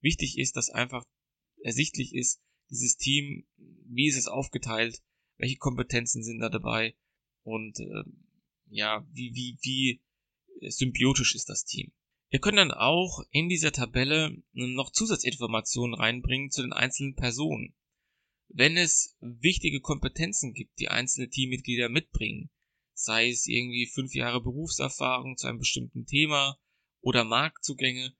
Wichtig 0.00 0.38
ist, 0.38 0.56
dass 0.56 0.70
einfach 0.70 1.04
ersichtlich 1.62 2.14
ist, 2.14 2.40
dieses 2.70 2.96
Team, 2.96 3.46
wie 3.56 4.08
ist 4.08 4.16
es 4.16 4.26
aufgeteilt, 4.26 5.02
welche 5.38 5.56
Kompetenzen 5.56 6.22
sind 6.22 6.40
da 6.40 6.48
dabei 6.48 6.96
und 7.42 7.78
äh, 7.80 8.04
ja, 8.68 9.06
wie, 9.12 9.34
wie, 9.34 9.58
wie 9.62 10.02
symbiotisch 10.70 11.34
ist 11.34 11.48
das 11.48 11.64
Team. 11.64 11.92
Ihr 12.30 12.40
könnt 12.40 12.58
dann 12.58 12.72
auch 12.72 13.22
in 13.30 13.48
dieser 13.48 13.72
Tabelle 13.72 14.36
noch 14.52 14.90
Zusatzinformationen 14.90 15.94
reinbringen 15.94 16.50
zu 16.50 16.62
den 16.62 16.72
einzelnen 16.72 17.14
Personen. 17.14 17.74
Wenn 18.48 18.76
es 18.76 19.16
wichtige 19.20 19.80
Kompetenzen 19.80 20.52
gibt, 20.52 20.78
die 20.78 20.88
einzelne 20.88 21.28
Teammitglieder 21.28 21.88
mitbringen, 21.88 22.50
sei 22.94 23.28
es 23.28 23.46
irgendwie 23.46 23.86
fünf 23.86 24.14
Jahre 24.14 24.42
Berufserfahrung 24.42 25.36
zu 25.36 25.46
einem 25.46 25.58
bestimmten 25.58 26.06
Thema 26.06 26.58
oder 27.00 27.24
Marktzugänge, 27.24 28.16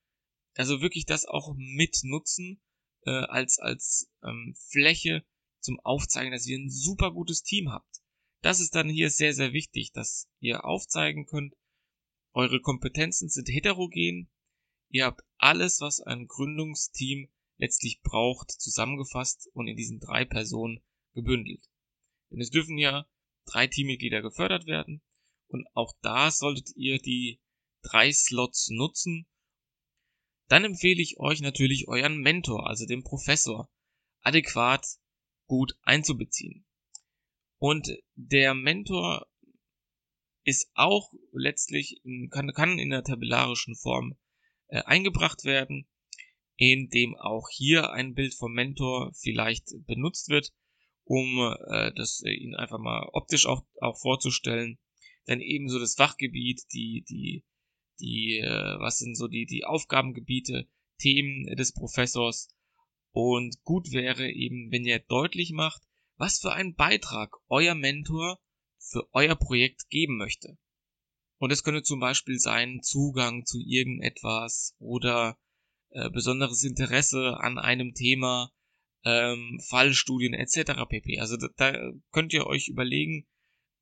also 0.55 0.81
wirklich 0.81 1.07
das 1.07 1.25
auch 1.25 1.55
mitnutzen 1.57 2.61
äh, 3.07 3.11
als 3.11 3.59
als 3.59 4.11
ähm, 4.23 4.55
Fläche 4.69 5.25
zum 5.61 5.81
Aufzeigen, 5.81 6.33
dass 6.33 6.47
ihr 6.47 6.59
ein 6.59 6.71
super 6.71 7.13
gutes 7.13 7.43
Team 7.43 7.71
habt. 7.71 8.03
Das 8.43 8.61
ist 8.61 8.75
dann 8.75 8.89
hier 8.89 9.11
sehr 9.11 9.33
sehr 9.33 9.53
wichtig, 9.53 9.93
dass 9.93 10.29
ihr 10.41 10.65
aufzeigen 10.65 11.27
könnt, 11.27 11.55
eure 12.33 12.61
Kompetenzen 12.61 13.29
sind 13.31 13.49
heterogen, 13.49 14.31
ihr 14.91 15.07
habt 15.07 15.23
alles, 15.39 15.81
was 15.81 16.01
ein 16.01 16.27
Gründungsteam 16.27 17.29
letztlich 17.57 18.03
braucht, 18.03 18.51
zusammengefasst 18.51 19.49
und 19.55 19.67
in 19.67 19.77
diesen 19.77 20.01
drei 20.01 20.25
Personen 20.25 20.83
gebündelt. 21.15 21.71
Denn 22.31 22.41
es 22.41 22.51
dürfen 22.51 22.77
ja 22.77 23.09
drei 23.47 23.67
Teammitglieder 23.67 24.21
gefördert 24.21 24.67
werden 24.67 25.01
und 25.49 25.67
auch 25.75 25.95
da 26.03 26.31
solltet 26.31 26.77
ihr 26.77 26.99
die 26.99 27.41
drei 27.83 28.13
Slots 28.13 28.69
nutzen. 28.69 29.27
Dann 30.49 30.65
empfehle 30.65 31.03
ich 31.03 31.19
euch 31.19 31.41
natürlich 31.41 31.89
euren 31.89 32.19
Mentor, 32.19 32.69
also 32.69 32.87
den 32.87 33.03
Professor, 33.03 33.69
adäquat 34.21 34.87
gut 35.47 35.77
einzubeziehen. 35.83 36.65
Und 37.59 37.89
der 38.15 38.55
Mentor 38.55 39.27
ist 40.45 40.71
auch 40.75 41.13
letztlich, 41.33 42.01
kann, 42.31 42.53
kann 42.53 42.79
in 42.79 42.91
der 42.91 43.03
tabellarischen 43.03 43.77
Form 43.77 44.17
äh, 44.69 44.83
eingebracht 44.83 45.45
werden 45.45 45.89
in 46.57 46.89
dem 46.89 47.17
auch 47.17 47.49
hier 47.51 47.93
ein 47.93 48.15
Bild 48.15 48.35
vom 48.35 48.53
Mentor 48.53 49.13
vielleicht 49.15 49.75
benutzt 49.87 50.29
wird, 50.29 50.53
um 51.05 51.39
äh, 51.39 51.93
das 51.95 52.23
äh, 52.25 52.33
ihn 52.33 52.55
einfach 52.55 52.79
mal 52.79 53.09
optisch 53.13 53.47
auch, 53.47 53.65
auch 53.81 53.99
vorzustellen. 54.01 54.79
Dann 55.27 55.41
ebenso 55.41 55.79
das 55.79 55.95
Fachgebiet, 55.95 56.63
die, 56.73 57.05
die, 57.09 57.45
die, 58.01 58.39
äh, 58.39 58.79
was 58.79 58.99
sind 58.99 59.17
so 59.17 59.29
die, 59.29 59.47
die 59.47 59.65
Aufgabengebiete, 59.65 60.69
Themen 60.99 61.47
des 61.57 61.73
Professors. 61.73 62.49
Und 63.13 63.63
gut 63.65 63.93
wäre 63.93 64.31
eben, 64.31 64.71
wenn 64.71 64.85
ihr 64.85 64.99
deutlich 64.99 65.53
macht, 65.53 65.83
was 66.17 66.39
für 66.39 66.53
einen 66.53 66.75
Beitrag 66.75 67.35
euer 67.49 67.75
Mentor 67.75 68.39
für 68.79 69.09
euer 69.13 69.37
Projekt 69.37 69.89
geben 69.89 70.17
möchte. 70.17 70.59
Und 71.39 71.51
es 71.51 71.63
könnte 71.63 71.83
zum 71.83 72.01
Beispiel 72.01 72.39
sein 72.39 72.81
Zugang 72.83 73.45
zu 73.45 73.61
irgendetwas 73.61 74.75
oder 74.79 75.39
äh, 75.91 76.11
besonderes 76.11 76.63
Interesse 76.63 77.39
an 77.41 77.59
einem 77.59 77.95
Thema, 77.95 78.53
ähm, 79.05 79.61
Fallstudien 79.69 80.35
etc. 80.35 80.73
pp. 80.89 81.21
Also 81.21 81.37
da, 81.37 81.49
da 81.57 81.93
könnt 82.11 82.33
ihr 82.33 82.47
euch 82.47 82.69
überlegen, 82.69 83.27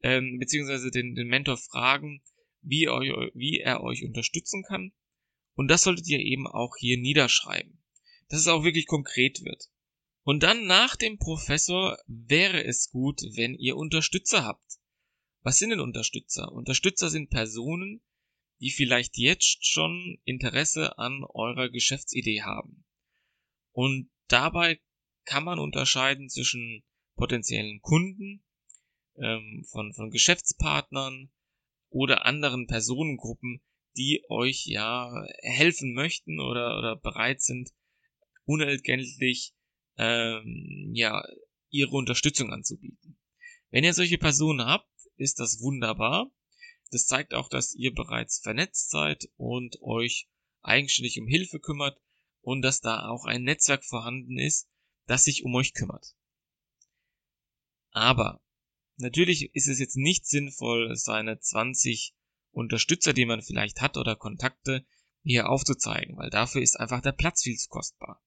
ähm, 0.03 0.39
beziehungsweise 0.39 0.91
den, 0.91 1.15
den 1.15 1.29
Mentor 1.29 1.57
fragen, 1.57 2.23
wie, 2.65 2.89
eu, 2.89 3.31
wie 3.35 3.61
er 3.61 3.83
euch 3.83 4.05
unterstützen 4.05 4.63
kann. 4.67 4.93
Und 5.55 5.69
das 5.69 5.83
solltet 5.83 6.09
ihr 6.09 6.21
eben 6.21 6.47
auch 6.47 6.77
hier 6.79 6.99
niederschreiben, 6.99 7.83
dass 8.29 8.41
es 8.41 8.49
auch 8.49 8.65
wirklich 8.65 8.87
konkret 8.87 9.43
wird. 9.45 9.71
Und 10.23 10.43
dann 10.43 10.67
nach 10.67 10.97
dem 10.97 11.19
Professor 11.19 11.99
wäre 12.07 12.65
es 12.65 12.91
gut, 12.91 13.21
wenn 13.35 13.55
ihr 13.55 13.77
Unterstützer 13.77 14.45
habt. 14.45 14.79
Was 15.43 15.59
sind 15.59 15.71
denn 15.71 15.81
Unterstützer? 15.81 16.51
Unterstützer 16.51 17.11
sind 17.11 17.31
Personen, 17.31 18.01
die 18.61 18.71
vielleicht 18.71 19.19
jetzt 19.19 19.67
schon 19.67 20.19
Interesse 20.25 20.97
an 20.99 21.23
eurer 21.29 21.69
Geschäftsidee 21.69 22.43
haben. 22.43 22.87
Und 23.73 24.11
dabei 24.29 24.81
kann 25.25 25.45
man 25.45 25.59
unterscheiden 25.59 26.31
zwischen 26.31 26.83
potenziellen 27.17 27.81
Kunden, 27.83 28.45
ähm, 29.17 29.65
von, 29.71 29.93
von 29.93 30.11
Geschäftspartnern 30.11 31.31
oder 31.95 32.27
anderen 32.27 32.67
Personengruppen, 32.67 33.63
die 33.97 34.25
euch 34.29 34.67
ja 34.67 35.25
helfen 35.43 35.95
möchten 35.95 36.41
oder, 36.41 36.77
oder 36.77 36.97
bereit 36.97 37.41
sind, 37.41 37.71
unentgeltlich 38.45 39.55
ähm, 39.97 40.91
ja 40.93 41.23
ihre 41.71 41.93
Unterstützung 41.93 42.53
anzubieten. 42.53 43.17
Wenn 43.71 43.85
ihr 43.85 43.95
solche 43.95 44.19
Personen 44.19 44.67
habt, 44.67 44.91
ist 45.17 45.39
das 45.39 45.61
wunderbar. 45.61 46.33
Das 46.91 47.07
zeigt 47.07 47.33
auch, 47.33 47.49
dass 47.49 47.75
ihr 47.75 47.95
bereits 47.95 48.41
vernetzt 48.41 48.91
seid 48.91 49.29
und 49.37 49.81
euch 49.81 50.29
eigenständig 50.63 51.21
um 51.21 51.29
Hilfe 51.29 51.61
kümmert 51.61 51.97
und 52.41 52.63
dass 52.63 52.81
da 52.81 53.09
auch 53.09 53.25
ein 53.25 53.45
Netzwerk 53.45 53.85
vorhanden 53.85 54.39
ist, 54.39 54.69
das 55.07 55.25
sich 55.25 55.45
um 55.45 55.55
euch 55.55 55.75
kümmert. 55.75 56.17
Aber 57.93 58.44
natürlich 58.97 59.55
ist 59.55 59.69
es 59.69 59.79
jetzt 59.79 59.97
nicht 59.97 60.27
sinnvoll, 60.27 60.97
seine 60.97 61.39
20 61.39 62.15
Unterstützer, 62.51 63.13
die 63.13 63.27
man 63.27 63.43
vielleicht 63.43 63.81
hat 63.81 63.97
oder 63.97 64.17
Kontakte 64.17 64.87
hier 65.23 65.49
aufzuzeigen, 65.49 66.17
weil 66.17 66.31
dafür 66.31 66.63
ist 66.63 66.79
einfach 66.79 67.01
der 67.01 67.13
Platz 67.13 67.43
viel 67.43 67.57
zu 67.57 67.69
kostbar. 67.69 68.23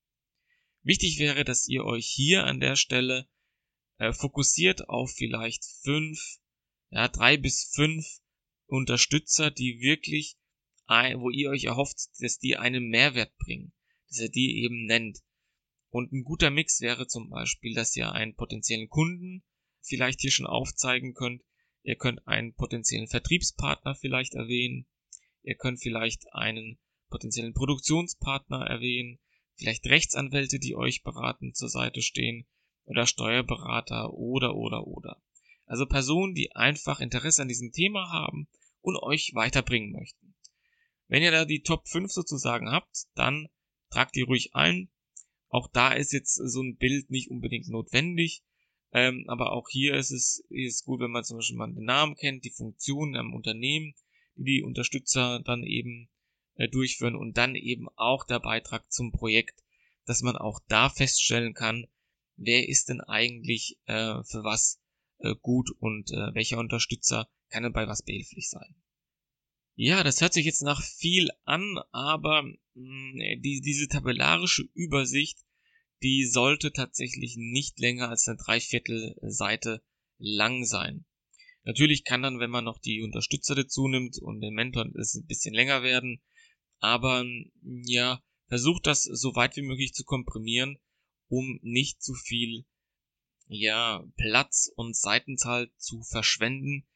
Wichtig 0.84 1.20
wäre, 1.20 1.44
dass 1.44 1.68
ihr 1.68 1.86
euch 1.86 2.08
hier 2.08 2.46
an 2.46 2.60
der 2.60 2.76
Stelle 2.76 3.28
äh, 3.98 4.14
fokussiert 4.14 4.90
auf 4.90 5.12
vielleicht 5.12 5.64
fünf, 5.84 6.40
ja, 6.90 7.08
drei 7.08 7.38
bis 7.38 7.72
fünf 7.74 8.06
Unterstützer, 8.66 9.52
die 9.52 9.80
wirklich, 9.80 10.38
wo 10.88 11.30
ihr 11.30 11.50
euch 11.50 11.66
erhofft, 11.66 11.98
dass 12.20 12.40
die 12.40 12.58
einen 12.58 12.88
Mehrwert 12.88 13.36
bringen, 13.38 13.74
dass 14.08 14.20
ihr 14.20 14.30
die 14.30 14.64
eben 14.64 14.86
nennt. 14.86 15.20
Und 15.90 16.12
ein 16.12 16.24
guter 16.24 16.50
Mix 16.50 16.82
wäre 16.82 17.08
zum 17.08 17.30
Beispiel, 17.30 17.74
dass 17.74 17.96
ihr 17.96 18.12
einen 18.12 18.36
potenziellen 18.36 18.88
Kunden 18.88 19.44
vielleicht 19.82 20.22
hier 20.22 20.32
schon 20.32 20.46
aufzeigen 20.46 21.14
könnt. 21.14 21.44
Ihr 21.84 21.96
könnt 21.96 22.28
einen 22.28 22.54
potenziellen 22.54 23.08
Vertriebspartner 23.08 23.96
vielleicht 23.96 24.34
erwähnen. 24.34 24.86
Ihr 25.44 25.56
könnt 25.56 25.82
vielleicht 25.82 26.34
einen 26.34 26.78
potenziellen 27.10 27.54
Produktionspartner 27.54 28.66
erwähnen. 28.66 29.20
Vielleicht 29.56 29.86
Rechtsanwälte, 29.88 30.60
die 30.60 30.76
euch 30.76 31.04
beratend 31.04 31.56
zur 31.56 31.70
Seite 31.70 32.02
stehen. 32.02 32.46
oder 32.86 33.06
Steuerberater 33.06 34.14
oder 34.14 34.56
oder 34.56 34.88
oder. 34.88 35.22
Also 35.66 35.86
Personen, 35.86 36.34
die 36.34 36.56
einfach 36.56 37.02
Interesse 37.02 37.42
an 37.42 37.50
diesem 37.50 37.74
Thema 37.74 38.10
haben 38.10 38.48
und 38.82 38.96
euch 38.96 39.32
weiterbringen 39.34 39.92
möchten. 39.92 40.36
Wenn 41.10 41.24
ihr 41.24 41.32
da 41.32 41.46
die 41.46 41.64
Top 41.64 41.88
5 41.88 42.12
sozusagen 42.12 42.72
habt, 42.72 43.08
dann 43.16 43.50
tragt 43.90 44.16
die 44.16 44.22
ruhig 44.22 44.56
ein. 44.56 44.90
Auch 45.50 45.68
da 45.72 45.92
ist 45.94 46.14
jetzt 46.14 46.36
so 46.36 46.62
ein 46.62 46.78
Bild 46.78 47.10
nicht 47.10 47.30
unbedingt 47.30 47.68
notwendig. 47.68 48.44
Ähm, 48.92 49.26
aber 49.28 49.52
auch 49.52 49.68
hier 49.70 49.96
ist 49.96 50.12
es 50.12 50.44
ist 50.50 50.86
gut, 50.86 51.02
wenn 51.02 51.12
man 51.12 51.24
zum 51.24 51.38
Beispiel 51.38 51.58
mal 51.58 51.72
den 51.72 51.84
Namen 51.84 52.16
kennt, 52.16 52.46
die 52.46 52.52
Funktionen 52.52 53.16
am 53.16 53.34
Unternehmen, 53.34 53.94
die 54.36 54.44
die 54.44 54.64
Unterstützer 54.64 55.42
dann 55.44 55.64
eben 55.64 56.10
äh, 56.56 56.70
durchführen 56.70 57.16
und 57.16 57.38
dann 57.38 57.56
eben 57.56 57.88
auch 57.96 58.24
der 58.26 58.40
Beitrag 58.40 58.92
zum 58.92 59.12
Projekt, 59.12 59.64
dass 60.06 60.22
man 60.22 60.38
auch 60.38 60.60
da 60.68 60.90
feststellen 60.90 61.54
kann, 61.54 61.86
wer 62.38 62.68
ist 62.70 62.90
denn 62.90 63.02
eigentlich 63.02 63.78
äh, 63.86 64.24
für 64.24 64.44
was 64.44 64.80
äh, 65.20 65.36
gut 65.42 65.70
und 65.80 66.12
äh, 66.12 66.34
welcher 66.34 66.60
Unterstützer 66.60 67.28
kann 67.50 67.64
denn 67.64 67.74
bei 67.74 67.88
was 67.88 68.04
behilflich 68.04 68.50
sein. 68.50 68.76
Ja, 69.76 70.04
das 70.04 70.22
hört 70.22 70.34
sich 70.34 70.46
jetzt 70.46 70.64
nach 70.64 70.82
viel 70.82 71.30
an, 71.46 71.78
aber 71.92 72.42
mh, 72.42 72.56
mm, 72.74 73.42
die, 73.42 73.62
diese 73.62 73.88
tabellarische 73.88 74.64
Übersicht, 74.74 75.46
die 76.04 76.26
sollte 76.26 76.72
tatsächlich 76.72 77.36
nicht 77.38 77.80
länger 77.80 78.10
als 78.10 78.28
eine 78.28 78.38
Dreiviertelseite 78.38 79.84
lang 80.20 80.66
sein. 80.66 81.06
Natürlich 81.64 82.04
kann 82.04 82.22
dann, 82.22 82.40
wenn 82.40 82.50
man 82.50 82.64
noch 82.64 82.80
die 82.80 83.02
Unterstützer 83.02 83.56
dazu 83.56 83.88
nimmt 83.88 84.18
und 84.20 84.42
den 84.42 84.54
Mentor, 84.54 84.86
es 84.96 85.16
ein 85.16 85.26
bisschen 85.26 85.54
länger 85.54 85.84
werden, 85.84 86.22
aber 86.80 87.26
ja, 87.62 88.24
versucht 88.48 88.88
das 88.88 89.04
so 89.04 89.36
weit 89.36 89.56
wie 89.58 89.64
möglich 89.64 89.94
zu 89.94 90.04
komprimieren, 90.04 90.78
um 91.28 91.60
nicht 91.62 92.02
zu 92.02 92.14
viel 92.14 92.66
ja, 93.48 94.06
Platz 94.16 94.72
und 94.76 94.96
Seitenzahl 94.96 95.72
zu 95.78 96.04
verschwenden, 96.04 96.88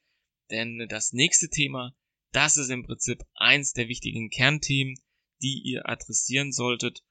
denn 0.49 0.85
das 0.89 1.13
nächste 1.13 1.49
Thema, 1.49 1.95
das 2.31 2.57
ist 2.57 2.69
im 2.69 2.83
Prinzip 2.83 3.23
eins 3.33 3.73
der 3.73 3.87
wichtigen 3.87 4.29
Kernthemen, 4.29 4.95
die 5.41 5.61
ihr 5.63 5.87
adressieren 5.87 6.51
solltet. 6.51 7.03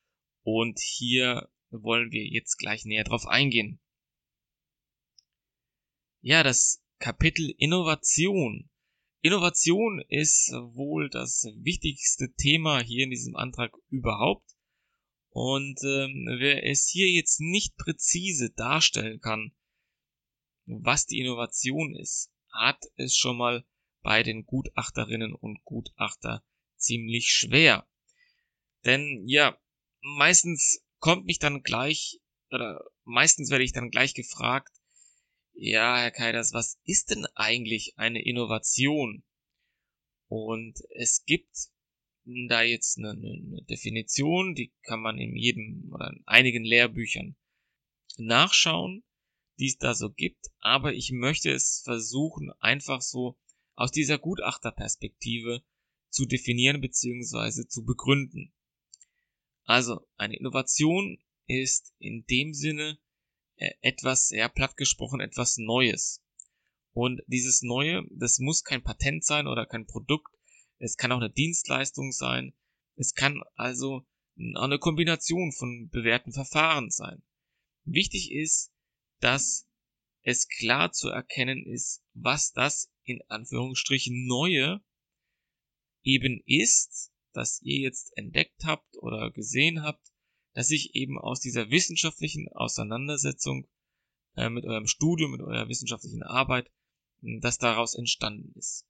Und 0.42 0.78
hier 0.78 1.50
wollen 1.70 2.10
wir 2.10 2.24
jetzt 2.26 2.56
gleich 2.56 2.84
näher 2.84 3.04
drauf 3.04 3.26
eingehen. 3.26 3.80
Ja, 6.20 6.42
das 6.42 6.82
Kapitel 6.98 7.54
Innovation. 7.56 8.68
Innovation 9.22 10.02
ist 10.08 10.50
wohl 10.52 11.08
das 11.10 11.46
wichtigste 11.56 12.32
Thema 12.34 12.80
hier 12.80 13.04
in 13.04 13.10
diesem 13.10 13.36
Antrag 13.36 13.72
überhaupt. 13.88 14.50
Und 15.30 15.78
ähm, 15.84 16.26
wer 16.38 16.66
es 16.66 16.88
hier 16.88 17.08
jetzt 17.08 17.40
nicht 17.40 17.76
präzise 17.76 18.50
darstellen 18.50 19.20
kann, 19.20 19.52
was 20.66 21.06
die 21.06 21.20
Innovation 21.20 21.94
ist, 21.94 22.30
hat 22.52 22.82
es 22.96 23.16
schon 23.16 23.36
mal 23.36 23.64
bei 24.02 24.22
den 24.22 24.44
Gutachterinnen 24.44 25.34
und 25.34 25.62
Gutachter 25.64 26.44
ziemlich 26.76 27.30
schwer. 27.30 27.86
Denn 28.84 29.22
ja, 29.26 29.58
meistens 30.00 30.84
kommt 31.00 31.26
mich 31.26 31.38
dann 31.38 31.62
gleich, 31.62 32.20
oder 32.50 32.84
meistens 33.04 33.50
werde 33.50 33.64
ich 33.64 33.72
dann 33.72 33.90
gleich 33.90 34.14
gefragt, 34.14 34.72
ja, 35.52 35.98
Herr 35.98 36.10
Kaiders, 36.10 36.52
was 36.52 36.78
ist 36.84 37.10
denn 37.10 37.26
eigentlich 37.34 37.94
eine 37.96 38.24
Innovation? 38.24 39.24
Und 40.28 40.78
es 40.94 41.24
gibt 41.24 41.70
da 42.48 42.62
jetzt 42.62 42.98
eine, 42.98 43.10
eine 43.10 43.62
Definition, 43.68 44.54
die 44.54 44.72
kann 44.82 45.00
man 45.00 45.18
in 45.18 45.34
jedem 45.34 45.90
oder 45.92 46.10
in 46.10 46.22
einigen 46.26 46.64
Lehrbüchern 46.64 47.36
nachschauen, 48.18 49.02
die 49.58 49.66
es 49.66 49.78
da 49.78 49.94
so 49.94 50.10
gibt, 50.10 50.46
aber 50.60 50.94
ich 50.94 51.10
möchte 51.12 51.50
es 51.50 51.82
versuchen, 51.84 52.52
einfach 52.60 53.02
so 53.02 53.38
aus 53.74 53.90
dieser 53.90 54.18
Gutachterperspektive 54.18 55.62
zu 56.08 56.26
definieren 56.26 56.80
bzw. 56.80 57.66
zu 57.66 57.84
begründen. 57.84 58.52
Also 59.64 60.06
eine 60.16 60.36
Innovation 60.36 61.18
ist 61.46 61.94
in 61.98 62.24
dem 62.26 62.54
Sinne 62.54 62.98
äh, 63.56 63.70
etwas, 63.82 64.28
sehr 64.28 64.48
platt 64.48 64.76
gesprochen, 64.76 65.20
etwas 65.20 65.58
Neues. 65.58 66.22
Und 66.92 67.22
dieses 67.26 67.62
Neue, 67.62 68.04
das 68.10 68.38
muss 68.38 68.64
kein 68.64 68.82
Patent 68.82 69.24
sein 69.24 69.46
oder 69.46 69.66
kein 69.66 69.86
Produkt, 69.86 70.34
es 70.78 70.96
kann 70.96 71.12
auch 71.12 71.18
eine 71.18 71.30
Dienstleistung 71.30 72.10
sein, 72.10 72.54
es 72.96 73.14
kann 73.14 73.42
also 73.54 74.06
eine 74.36 74.78
Kombination 74.78 75.52
von 75.52 75.88
bewährten 75.90 76.32
Verfahren 76.32 76.90
sein. 76.90 77.22
Wichtig 77.84 78.32
ist, 78.32 78.72
dass 79.20 79.68
es 80.22 80.48
klar 80.48 80.92
zu 80.92 81.08
erkennen 81.08 81.64
ist, 81.66 82.02
was 82.14 82.52
das 82.52 82.90
in 83.04 83.20
Anführungsstrichen 83.28 84.26
Neue 84.26 84.82
eben 86.02 86.42
ist, 86.46 87.12
das 87.32 87.60
ihr 87.62 87.80
jetzt 87.80 88.16
entdeckt 88.16 88.64
habt 88.64 88.96
oder 88.98 89.30
gesehen 89.30 89.82
habt, 89.82 90.10
dass 90.54 90.68
sich 90.68 90.94
eben 90.94 91.18
aus 91.18 91.40
dieser 91.40 91.70
wissenschaftlichen 91.70 92.48
Auseinandersetzung 92.52 93.68
äh, 94.36 94.48
mit 94.48 94.64
eurem 94.64 94.86
Studium, 94.86 95.32
mit 95.32 95.40
eurer 95.40 95.68
wissenschaftlichen 95.68 96.22
Arbeit, 96.22 96.70
das 97.40 97.58
daraus 97.58 97.94
entstanden 97.94 98.52
ist. 98.56 98.86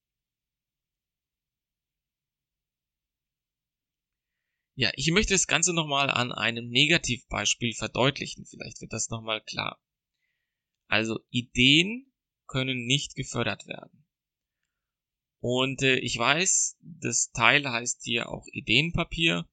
Ja, 4.77 4.91
ich 4.95 5.11
möchte 5.11 5.35
das 5.35 5.47
Ganze 5.47 5.75
nochmal 5.75 6.09
an 6.09 6.33
einem 6.33 6.69
Negativbeispiel 6.69 7.75
verdeutlichen. 7.75 8.47
Vielleicht 8.47 8.81
wird 8.81 8.93
das 8.93 9.11
nochmal 9.11 9.43
klar. 9.43 9.79
Also 10.89 11.21
Ideen 11.29 12.13
können 12.47 12.87
nicht 12.87 13.15
gefördert 13.15 13.67
werden. 13.67 14.07
Und 15.41 15.83
äh, 15.83 15.97
ich 15.97 16.19
weiß, 16.19 16.77
das 16.81 17.33
Teil 17.33 17.69
heißt 17.69 18.03
hier 18.05 18.29
auch 18.29 18.47
Ideenpapier. 18.53 19.49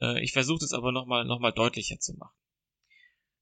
Äh, 0.00 0.22
ich 0.22 0.32
versuche 0.32 0.60
das 0.60 0.72
aber 0.72 0.92
nochmal 0.92 1.24
noch 1.24 1.40
mal 1.40 1.52
deutlicher 1.52 1.98
zu 1.98 2.14
machen. 2.14 2.36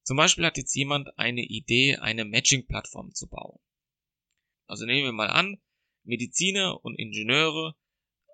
Zum 0.04 0.16
Beispiel 0.16 0.46
hat 0.46 0.56
jetzt 0.56 0.74
jemand 0.74 1.18
eine 1.18 1.42
Idee, 1.42 1.96
eine 1.96 2.24
Matching-Plattform 2.24 3.12
zu 3.12 3.28
bauen. 3.28 3.58
Also 4.66 4.86
nehmen 4.86 5.04
wir 5.04 5.12
mal 5.12 5.30
an, 5.30 5.60
Mediziner 6.04 6.84
und 6.84 6.96
Ingenieure 6.96 7.74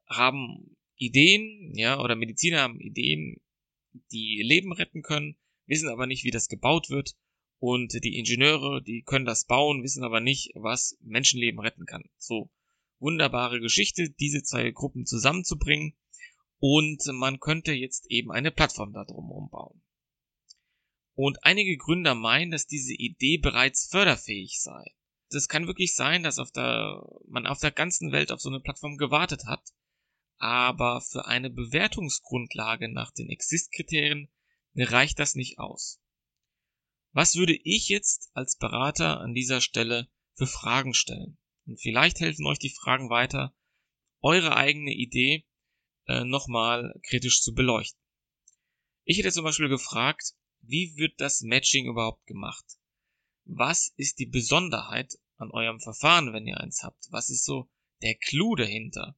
haben 0.06 0.76
Ideen, 0.96 1.72
ja, 1.74 1.98
oder 1.98 2.14
Mediziner 2.14 2.60
haben 2.60 2.80
Ideen, 2.80 3.40
die 4.12 4.42
Leben 4.44 4.72
retten 4.72 5.02
können, 5.02 5.38
wissen 5.66 5.88
aber 5.88 6.06
nicht, 6.06 6.24
wie 6.24 6.30
das 6.30 6.48
gebaut 6.48 6.90
wird 6.90 7.16
und 7.58 7.92
die 8.04 8.18
Ingenieure, 8.18 8.82
die 8.82 9.02
können 9.02 9.24
das 9.24 9.46
bauen, 9.46 9.82
wissen 9.82 10.04
aber 10.04 10.20
nicht, 10.20 10.50
was 10.54 10.98
Menschenleben 11.00 11.60
retten 11.60 11.86
kann. 11.86 12.04
So, 12.18 12.50
wunderbare 13.02 13.60
Geschichte, 13.60 14.08
diese 14.08 14.42
zwei 14.42 14.70
Gruppen 14.70 15.04
zusammenzubringen. 15.04 15.94
Und 16.58 17.04
man 17.12 17.40
könnte 17.40 17.72
jetzt 17.72 18.06
eben 18.08 18.30
eine 18.30 18.52
Plattform 18.52 18.92
da 18.92 19.04
drum 19.04 19.48
bauen. 19.50 19.82
Und 21.14 21.44
einige 21.44 21.76
Gründer 21.76 22.14
meinen, 22.14 22.50
dass 22.50 22.66
diese 22.66 22.94
Idee 22.94 23.36
bereits 23.36 23.88
förderfähig 23.90 24.60
sei. 24.60 24.94
Das 25.28 25.48
kann 25.48 25.66
wirklich 25.66 25.94
sein, 25.94 26.22
dass 26.22 26.38
auf 26.38 26.52
der, 26.52 27.02
man 27.26 27.46
auf 27.46 27.58
der 27.60 27.70
ganzen 27.70 28.12
Welt 28.12 28.30
auf 28.32 28.40
so 28.40 28.48
eine 28.48 28.60
Plattform 28.60 28.96
gewartet 28.96 29.44
hat, 29.46 29.72
aber 30.38 31.00
für 31.00 31.26
eine 31.26 31.50
Bewertungsgrundlage 31.50 32.92
nach 32.92 33.10
den 33.12 33.28
Exist-Kriterien 33.28 34.30
reicht 34.74 35.18
das 35.18 35.34
nicht 35.34 35.58
aus. 35.58 36.00
Was 37.12 37.36
würde 37.36 37.54
ich 37.54 37.88
jetzt 37.88 38.30
als 38.34 38.56
Berater 38.56 39.20
an 39.20 39.34
dieser 39.34 39.60
Stelle 39.60 40.08
für 40.34 40.46
Fragen 40.46 40.94
stellen? 40.94 41.38
Und 41.66 41.80
vielleicht 41.80 42.20
helfen 42.20 42.46
euch 42.46 42.58
die 42.58 42.74
Fragen 42.74 43.10
weiter, 43.10 43.54
eure 44.20 44.56
eigene 44.56 44.92
Idee 44.92 45.44
äh, 46.06 46.24
nochmal 46.24 46.98
kritisch 47.08 47.42
zu 47.42 47.54
beleuchten. 47.54 48.00
Ich 49.04 49.18
hätte 49.18 49.32
zum 49.32 49.44
Beispiel 49.44 49.68
gefragt, 49.68 50.34
wie 50.60 50.96
wird 50.96 51.20
das 51.20 51.42
Matching 51.42 51.86
überhaupt 51.86 52.24
gemacht? 52.26 52.64
Was 53.44 53.92
ist 53.96 54.18
die 54.18 54.26
Besonderheit 54.26 55.18
an 55.36 55.50
eurem 55.50 55.80
Verfahren, 55.80 56.32
wenn 56.32 56.46
ihr 56.46 56.58
eins 56.58 56.82
habt? 56.82 57.08
Was 57.10 57.30
ist 57.30 57.44
so 57.44 57.68
der 58.02 58.14
Clou 58.14 58.54
dahinter? 58.54 59.16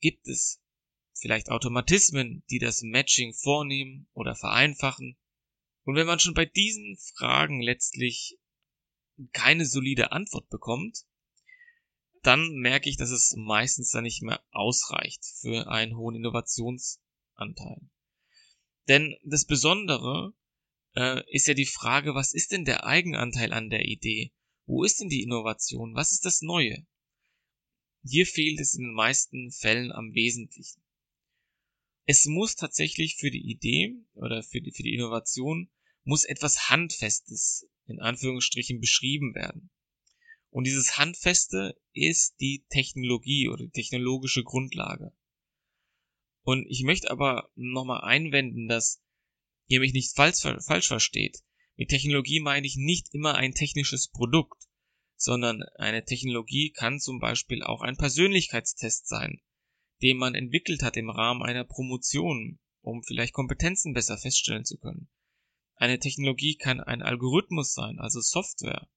Gibt 0.00 0.28
es 0.28 0.60
vielleicht 1.14 1.50
Automatismen, 1.50 2.44
die 2.50 2.58
das 2.58 2.82
Matching 2.82 3.34
vornehmen 3.34 4.08
oder 4.12 4.36
vereinfachen? 4.36 5.16
Und 5.84 5.96
wenn 5.96 6.06
man 6.06 6.20
schon 6.20 6.34
bei 6.34 6.46
diesen 6.46 6.96
Fragen 7.16 7.60
letztlich 7.60 8.38
keine 9.32 9.66
solide 9.66 10.12
Antwort 10.12 10.48
bekommt, 10.48 11.04
dann 12.26 12.54
merke 12.54 12.88
ich, 12.88 12.96
dass 12.96 13.10
es 13.10 13.34
meistens 13.36 13.90
dann 13.90 14.04
nicht 14.04 14.22
mehr 14.22 14.42
ausreicht 14.50 15.24
für 15.40 15.68
einen 15.68 15.96
hohen 15.96 16.16
Innovationsanteil. 16.16 17.80
Denn 18.88 19.16
das 19.24 19.44
Besondere 19.44 20.34
äh, 20.94 21.22
ist 21.30 21.46
ja 21.46 21.54
die 21.54 21.66
Frage, 21.66 22.14
was 22.14 22.34
ist 22.34 22.52
denn 22.52 22.64
der 22.64 22.84
Eigenanteil 22.84 23.52
an 23.52 23.70
der 23.70 23.84
Idee? 23.84 24.32
Wo 24.66 24.84
ist 24.84 25.00
denn 25.00 25.08
die 25.08 25.22
Innovation? 25.22 25.94
Was 25.94 26.12
ist 26.12 26.24
das 26.24 26.40
Neue? 26.42 26.86
Hier 28.02 28.26
fehlt 28.26 28.60
es 28.60 28.74
in 28.74 28.84
den 28.84 28.94
meisten 28.94 29.50
Fällen 29.50 29.92
am 29.92 30.12
Wesentlichen. 30.14 30.82
Es 32.06 32.26
muss 32.26 32.54
tatsächlich 32.54 33.16
für 33.16 33.30
die 33.30 33.50
Idee 33.50 33.94
oder 34.14 34.42
für 34.42 34.60
die, 34.60 34.72
für 34.72 34.82
die 34.82 34.94
Innovation 34.94 35.70
muss 36.04 36.24
etwas 36.24 36.68
Handfestes 36.68 37.66
in 37.86 38.00
Anführungsstrichen 38.00 38.80
beschrieben 38.80 39.34
werden. 39.34 39.70
Und 40.54 40.68
dieses 40.68 40.98
Handfeste 40.98 41.76
ist 41.94 42.36
die 42.38 42.64
Technologie 42.68 43.48
oder 43.48 43.64
die 43.64 43.72
technologische 43.72 44.44
Grundlage. 44.44 45.12
Und 46.42 46.64
ich 46.68 46.84
möchte 46.84 47.10
aber 47.10 47.50
nochmal 47.56 48.02
einwenden, 48.04 48.68
dass 48.68 49.02
ihr 49.66 49.80
mich 49.80 49.92
nicht 49.92 50.14
falsch, 50.14 50.42
falsch 50.64 50.86
versteht. 50.86 51.42
Mit 51.74 51.88
Technologie 51.88 52.38
meine 52.38 52.68
ich 52.68 52.76
nicht 52.76 53.12
immer 53.12 53.34
ein 53.34 53.54
technisches 53.54 54.06
Produkt, 54.06 54.68
sondern 55.16 55.64
eine 55.74 56.04
Technologie 56.04 56.70
kann 56.70 57.00
zum 57.00 57.18
Beispiel 57.18 57.64
auch 57.64 57.80
ein 57.80 57.96
Persönlichkeitstest 57.96 59.08
sein, 59.08 59.40
den 60.02 60.18
man 60.18 60.36
entwickelt 60.36 60.84
hat 60.84 60.96
im 60.96 61.10
Rahmen 61.10 61.42
einer 61.42 61.64
Promotion, 61.64 62.60
um 62.80 63.02
vielleicht 63.02 63.32
Kompetenzen 63.32 63.92
besser 63.92 64.18
feststellen 64.18 64.64
zu 64.64 64.78
können. 64.78 65.08
Eine 65.74 65.98
Technologie 65.98 66.54
kann 66.54 66.78
ein 66.78 67.02
Algorithmus 67.02 67.74
sein, 67.74 67.98
also 67.98 68.20
Software. 68.20 68.88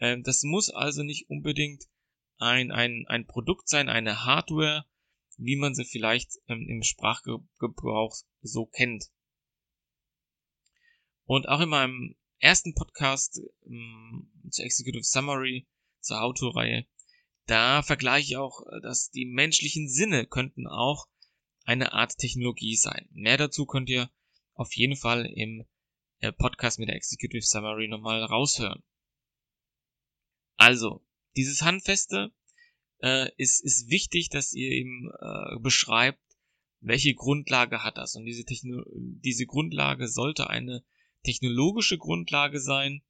Ähm, 0.00 0.22
das 0.22 0.42
muss 0.42 0.70
also 0.70 1.02
nicht 1.02 1.30
unbedingt 1.30 1.84
ein, 2.38 2.72
ein, 2.72 3.04
ein 3.06 3.26
Produkt 3.26 3.68
sein, 3.68 3.88
eine 3.88 4.24
Hardware, 4.24 4.84
wie 5.36 5.56
man 5.56 5.74
sie 5.74 5.84
vielleicht 5.84 6.32
ähm, 6.48 6.66
im 6.68 6.82
Sprachgebrauch 6.82 8.16
so 8.40 8.66
kennt. 8.66 9.06
Und 11.24 11.48
auch 11.48 11.60
in 11.60 11.68
meinem 11.68 12.16
ersten 12.38 12.74
Podcast 12.74 13.40
ähm, 13.66 14.30
zur 14.50 14.64
Executive 14.64 15.04
Summary, 15.04 15.66
zur 16.00 16.22
Autoreihe, 16.22 16.86
da 17.46 17.82
vergleiche 17.82 18.32
ich 18.32 18.36
auch, 18.36 18.62
äh, 18.66 18.80
dass 18.80 19.10
die 19.10 19.26
menschlichen 19.26 19.88
Sinne 19.88 20.26
könnten 20.26 20.66
auch 20.66 21.06
eine 21.64 21.92
Art 21.92 22.16
Technologie 22.16 22.76
sein. 22.76 23.08
Mehr 23.12 23.36
dazu 23.36 23.66
könnt 23.66 23.90
ihr 23.90 24.10
auf 24.54 24.74
jeden 24.74 24.96
Fall 24.96 25.26
im 25.26 25.66
äh, 26.20 26.32
Podcast 26.32 26.78
mit 26.78 26.88
der 26.88 26.96
Executive 26.96 27.42
Summary 27.42 27.88
nochmal 27.88 28.24
raushören. 28.24 28.82
Also, 30.60 31.02
dieses 31.36 31.62
Handfeste 31.62 32.34
äh, 33.02 33.30
ist, 33.38 33.64
ist 33.64 33.88
wichtig, 33.88 34.28
dass 34.28 34.52
ihr 34.52 34.70
eben 34.70 35.10
äh, 35.18 35.58
beschreibt, 35.58 36.20
welche 36.80 37.14
Grundlage 37.14 37.82
hat 37.82 37.96
das. 37.96 38.14
Und 38.14 38.26
diese, 38.26 38.44
Techno 38.44 38.84
diese 38.92 39.46
Grundlage 39.46 40.06
sollte 40.06 40.50
eine 40.50 40.84
technologische 41.24 41.96
Grundlage 41.96 42.60
sein, 42.60 43.02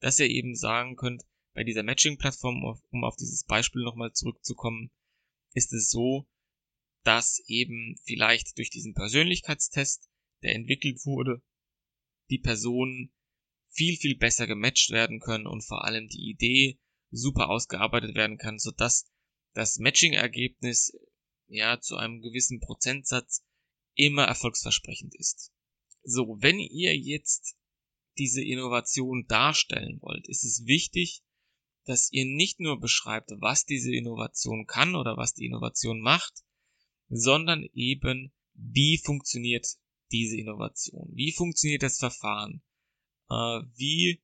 dass 0.00 0.18
ihr 0.20 0.30
eben 0.30 0.54
sagen 0.54 0.96
könnt, 0.96 1.24
bei 1.52 1.64
dieser 1.64 1.82
Matching-Plattform, 1.82 2.64
um 2.90 3.04
auf 3.04 3.16
dieses 3.16 3.44
Beispiel 3.44 3.82
nochmal 3.82 4.14
zurückzukommen, 4.14 4.90
ist 5.52 5.74
es 5.74 5.90
so, 5.90 6.26
dass 7.02 7.42
eben 7.46 7.96
vielleicht 8.04 8.56
durch 8.56 8.70
diesen 8.70 8.94
Persönlichkeitstest, 8.94 10.08
der 10.42 10.54
entwickelt 10.54 11.04
wurde, 11.04 11.42
die 12.30 12.38
Personen 12.38 13.12
viel, 13.68 13.98
viel 13.98 14.16
besser 14.16 14.46
gematcht 14.46 14.92
werden 14.92 15.20
können 15.20 15.46
und 15.46 15.60
vor 15.60 15.84
allem 15.84 16.08
die 16.08 16.30
Idee 16.30 16.78
super 17.10 17.50
ausgearbeitet 17.50 18.14
werden 18.14 18.38
kann, 18.38 18.58
sodass 18.58 19.06
das 19.54 19.78
Matching-Ergebnis 19.78 20.92
ja 21.48 21.80
zu 21.80 21.96
einem 21.96 22.20
gewissen 22.20 22.60
Prozentsatz 22.60 23.44
immer 23.94 24.24
erfolgsversprechend 24.24 25.14
ist. 25.14 25.52
So, 26.02 26.36
wenn 26.40 26.58
ihr 26.58 26.96
jetzt 26.96 27.56
diese 28.18 28.42
Innovation 28.42 29.26
darstellen 29.26 29.98
wollt, 30.00 30.28
ist 30.28 30.44
es 30.44 30.66
wichtig, 30.66 31.22
dass 31.84 32.10
ihr 32.12 32.24
nicht 32.24 32.60
nur 32.60 32.80
beschreibt, 32.80 33.30
was 33.40 33.64
diese 33.64 33.94
Innovation 33.94 34.66
kann 34.66 34.94
oder 34.94 35.16
was 35.16 35.34
die 35.34 35.46
Innovation 35.46 36.00
macht, 36.00 36.44
sondern 37.08 37.64
eben, 37.72 38.32
wie 38.54 38.98
funktioniert 38.98 39.66
diese 40.10 40.36
Innovation? 40.36 41.10
Wie 41.12 41.32
funktioniert 41.32 41.82
das 41.82 41.98
Verfahren? 41.98 42.62
Äh, 43.28 43.62
wie 43.74 44.22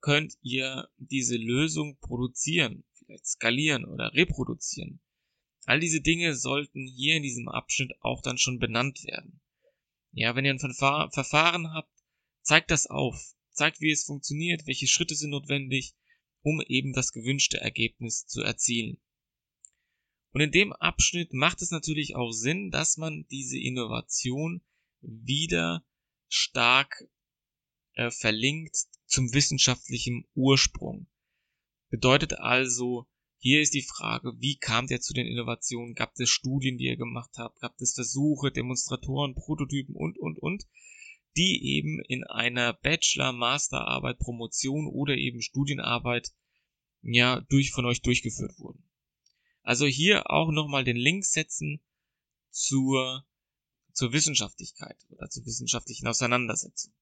könnt 0.00 0.36
ihr 0.42 0.88
diese 0.98 1.36
Lösung 1.36 1.98
produzieren, 1.98 2.84
vielleicht 2.94 3.26
skalieren 3.26 3.84
oder 3.84 4.12
reproduzieren? 4.14 5.00
All 5.64 5.80
diese 5.80 6.00
Dinge 6.00 6.36
sollten 6.36 6.86
hier 6.86 7.16
in 7.16 7.22
diesem 7.22 7.48
Abschnitt 7.48 7.92
auch 8.00 8.22
dann 8.22 8.38
schon 8.38 8.58
benannt 8.58 9.02
werden. 9.04 9.40
Ja, 10.12 10.34
wenn 10.36 10.44
ihr 10.44 10.52
ein 10.52 10.58
Verfahren 11.10 11.72
habt, 11.72 11.92
zeigt 12.42 12.70
das 12.70 12.86
auf, 12.86 13.34
zeigt, 13.50 13.80
wie 13.80 13.90
es 13.90 14.04
funktioniert, 14.04 14.66
welche 14.66 14.86
Schritte 14.86 15.16
sind 15.16 15.30
notwendig, 15.30 15.94
um 16.42 16.60
eben 16.60 16.92
das 16.92 17.12
gewünschte 17.12 17.60
Ergebnis 17.60 18.26
zu 18.26 18.42
erzielen. 18.42 18.98
Und 20.32 20.42
in 20.42 20.52
dem 20.52 20.72
Abschnitt 20.72 21.32
macht 21.32 21.62
es 21.62 21.70
natürlich 21.70 22.14
auch 22.14 22.30
Sinn, 22.30 22.70
dass 22.70 22.96
man 22.96 23.26
diese 23.30 23.58
Innovation 23.58 24.62
wieder 25.00 25.84
stark 26.28 27.08
äh, 27.94 28.10
verlinkt 28.10 28.76
zum 29.06 29.32
wissenschaftlichen 29.32 30.26
Ursprung. 30.34 31.06
Bedeutet 31.90 32.34
also, 32.34 33.06
hier 33.38 33.60
ist 33.60 33.74
die 33.74 33.82
Frage, 33.82 34.32
wie 34.38 34.56
kam 34.56 34.86
der 34.86 35.00
zu 35.00 35.14
den 35.14 35.26
Innovationen? 35.26 35.94
Gab 35.94 36.18
es 36.18 36.30
Studien, 36.30 36.78
die 36.78 36.86
ihr 36.86 36.96
gemacht 36.96 37.30
habt? 37.36 37.60
Gab 37.60 37.80
es 37.80 37.94
Versuche, 37.94 38.50
Demonstratoren, 38.50 39.34
Prototypen 39.34 39.94
und, 39.94 40.18
und, 40.18 40.38
und, 40.38 40.66
die 41.36 41.76
eben 41.76 42.00
in 42.08 42.24
einer 42.24 42.72
Bachelor, 42.72 43.32
Masterarbeit, 43.32 44.18
Promotion 44.18 44.86
oder 44.88 45.16
eben 45.16 45.42
Studienarbeit 45.42 46.32
ja 47.02 47.40
durch 47.48 47.70
von 47.70 47.84
euch 47.84 48.02
durchgeführt 48.02 48.58
wurden. 48.58 48.82
Also 49.62 49.86
hier 49.86 50.30
auch 50.30 50.50
nochmal 50.50 50.84
den 50.84 50.96
Link 50.96 51.24
setzen 51.24 51.80
zur 52.50 53.24
zur 53.96 54.12
Wissenschaftlichkeit 54.12 54.98
oder 55.08 55.30
zur 55.30 55.46
wissenschaftlichen 55.46 56.06
Auseinandersetzung. 56.06 56.92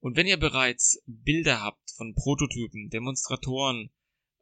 Und 0.00 0.16
wenn 0.16 0.26
ihr 0.26 0.36
bereits 0.36 1.02
Bilder 1.06 1.62
habt 1.62 1.90
von 1.92 2.14
Prototypen, 2.14 2.90
Demonstratoren, 2.90 3.90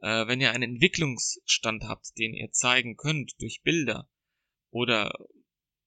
äh, 0.01 0.27
wenn 0.27 0.41
ihr 0.41 0.51
einen 0.51 0.75
Entwicklungsstand 0.75 1.85
habt, 1.85 2.19
den 2.19 2.35
ihr 2.35 2.51
zeigen 2.53 2.97
könnt 2.97 3.35
durch 3.41 3.63
Bilder 3.63 4.09
oder 4.71 5.13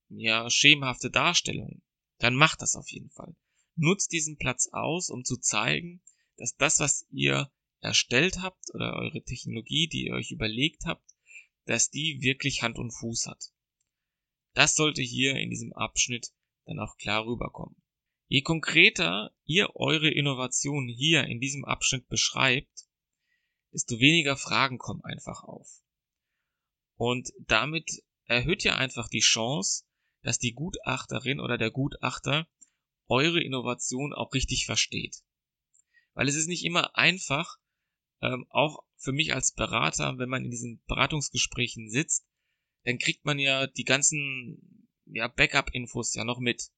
ja, 0.09 0.49
schemenhafte 0.49 1.11
Darstellungen, 1.11 1.83
dann 2.17 2.35
macht 2.35 2.61
das 2.61 2.75
auf 2.75 2.89
jeden 2.89 3.11
Fall. 3.11 3.35
Nutzt 3.75 4.11
diesen 4.11 4.37
Platz 4.37 4.69
aus, 4.71 5.09
um 5.09 5.23
zu 5.23 5.37
zeigen, 5.37 6.01
dass 6.37 6.55
das, 6.55 6.79
was 6.79 7.05
ihr 7.11 7.51
erstellt 7.79 8.41
habt 8.41 8.73
oder 8.73 8.95
eure 8.95 9.23
Technologie, 9.23 9.87
die 9.87 10.05
ihr 10.05 10.13
euch 10.13 10.31
überlegt 10.31 10.85
habt, 10.85 11.15
dass 11.65 11.89
die 11.89 12.19
wirklich 12.21 12.63
Hand 12.63 12.77
und 12.77 12.91
Fuß 12.91 13.27
hat. 13.27 13.51
Das 14.53 14.73
sollte 14.73 15.01
hier 15.01 15.35
in 15.35 15.49
diesem 15.49 15.73
Abschnitt 15.73 16.31
dann 16.65 16.79
auch 16.79 16.97
klar 16.97 17.25
rüberkommen. 17.25 17.75
Je 18.27 18.41
konkreter 18.41 19.33
ihr 19.45 19.75
eure 19.75 20.09
Innovation 20.09 20.87
hier 20.87 21.23
in 21.25 21.39
diesem 21.39 21.63
Abschnitt 21.63 22.07
beschreibt, 22.09 22.85
desto 23.71 23.99
weniger 23.99 24.35
Fragen 24.35 24.77
kommen 24.77 25.03
einfach 25.03 25.43
auf. 25.43 25.81
Und 26.95 27.31
damit 27.39 28.03
erhöht 28.25 28.65
ihr 28.65 28.77
einfach 28.77 29.07
die 29.07 29.21
Chance, 29.21 29.85
dass 30.23 30.39
die 30.39 30.53
Gutachterin 30.53 31.39
oder 31.39 31.57
der 31.57 31.71
Gutachter 31.71 32.49
eure 33.07 33.41
Innovation 33.41 34.13
auch 34.13 34.33
richtig 34.33 34.65
versteht. 34.65 35.23
Weil 36.13 36.27
es 36.27 36.35
ist 36.35 36.47
nicht 36.47 36.65
immer 36.65 36.97
einfach, 36.97 37.57
ähm, 38.21 38.45
auch 38.49 38.83
für 38.97 39.13
mich 39.13 39.33
als 39.33 39.53
Berater, 39.53 40.17
wenn 40.17 40.29
man 40.29 40.43
in 40.43 40.51
diesen 40.51 40.81
Beratungsgesprächen 40.87 41.89
sitzt, 41.89 42.25
dann 42.83 42.97
kriegt 42.97 43.23
man 43.25 43.39
ja 43.39 43.67
die 43.67 43.83
ganzen 43.83 44.89
ja, 45.05 45.27
Backup-Infos 45.27 46.13
ja 46.15 46.25
noch 46.25 46.39
mit. 46.39 46.71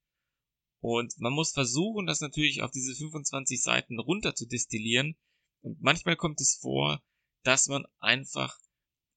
Und 0.81 1.19
man 1.19 1.33
muss 1.33 1.51
versuchen, 1.51 2.05
das 2.05 2.21
natürlich 2.21 2.61
auf 2.61 2.71
diese 2.71 2.95
25 2.95 3.61
Seiten 3.61 3.99
runter 3.99 4.35
zu 4.35 4.45
destillieren. 4.45 5.17
Und 5.61 5.81
manchmal 5.81 6.15
kommt 6.15 6.39
es 6.39 6.57
vor, 6.61 7.03
dass 7.43 7.67
man 7.67 7.85
einfach, 7.99 8.57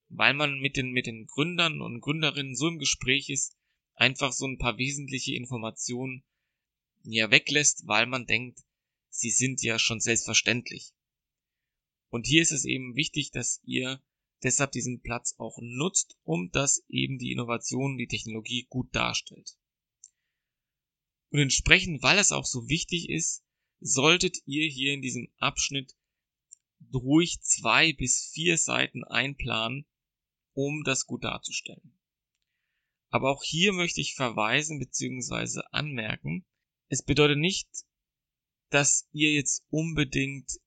weil 0.08 0.34
man 0.34 0.58
mit 0.58 0.76
den, 0.76 0.90
mit 0.90 1.06
den 1.06 1.26
Gründern 1.26 1.80
und 1.80 2.00
Gründerinnen 2.00 2.56
so 2.56 2.68
im 2.68 2.78
Gespräch 2.78 3.28
ist, 3.30 3.56
einfach 3.94 4.32
so 4.32 4.46
ein 4.46 4.58
paar 4.58 4.78
wesentliche 4.78 5.34
Informationen 5.34 6.24
ja 7.04 7.30
weglässt, 7.30 7.86
weil 7.86 8.06
man 8.06 8.26
denkt, 8.26 8.60
sie 9.08 9.30
sind 9.30 9.62
ja 9.62 9.78
schon 9.78 10.00
selbstverständlich. 10.00 10.92
Und 12.08 12.26
hier 12.26 12.42
ist 12.42 12.52
es 12.52 12.64
eben 12.64 12.96
wichtig, 12.96 13.30
dass 13.30 13.60
ihr 13.64 14.02
deshalb 14.42 14.72
diesen 14.72 15.00
Platz 15.00 15.34
auch 15.38 15.58
nutzt, 15.60 16.16
um 16.24 16.50
dass 16.50 16.84
eben 16.88 17.18
die 17.18 17.32
Innovation, 17.32 17.96
die 17.96 18.08
Technologie 18.08 18.66
gut 18.68 18.94
darstellt. 18.94 19.56
Und 21.32 21.38
entsprechend, 21.38 22.02
weil 22.02 22.18
es 22.18 22.30
auch 22.30 22.44
so 22.44 22.68
wichtig 22.68 23.08
ist, 23.08 23.42
solltet 23.80 24.36
ihr 24.44 24.68
hier 24.68 24.92
in 24.92 25.00
diesem 25.00 25.32
Abschnitt 25.38 25.96
ruhig 26.92 27.40
zwei 27.40 27.94
bis 27.94 28.30
vier 28.32 28.58
Seiten 28.58 29.02
einplanen, 29.02 29.86
um 30.52 30.84
das 30.84 31.06
gut 31.06 31.24
darzustellen. 31.24 31.98
Aber 33.08 33.30
auch 33.30 33.42
hier 33.42 33.72
möchte 33.72 34.00
ich 34.00 34.14
verweisen 34.14 34.78
bzw. 34.78 35.62
anmerken, 35.70 36.44
es 36.88 37.02
bedeutet 37.02 37.38
nicht, 37.38 37.68
dass 38.68 39.08
ihr 39.12 39.32
jetzt 39.32 39.64
unbedingt 39.70 40.60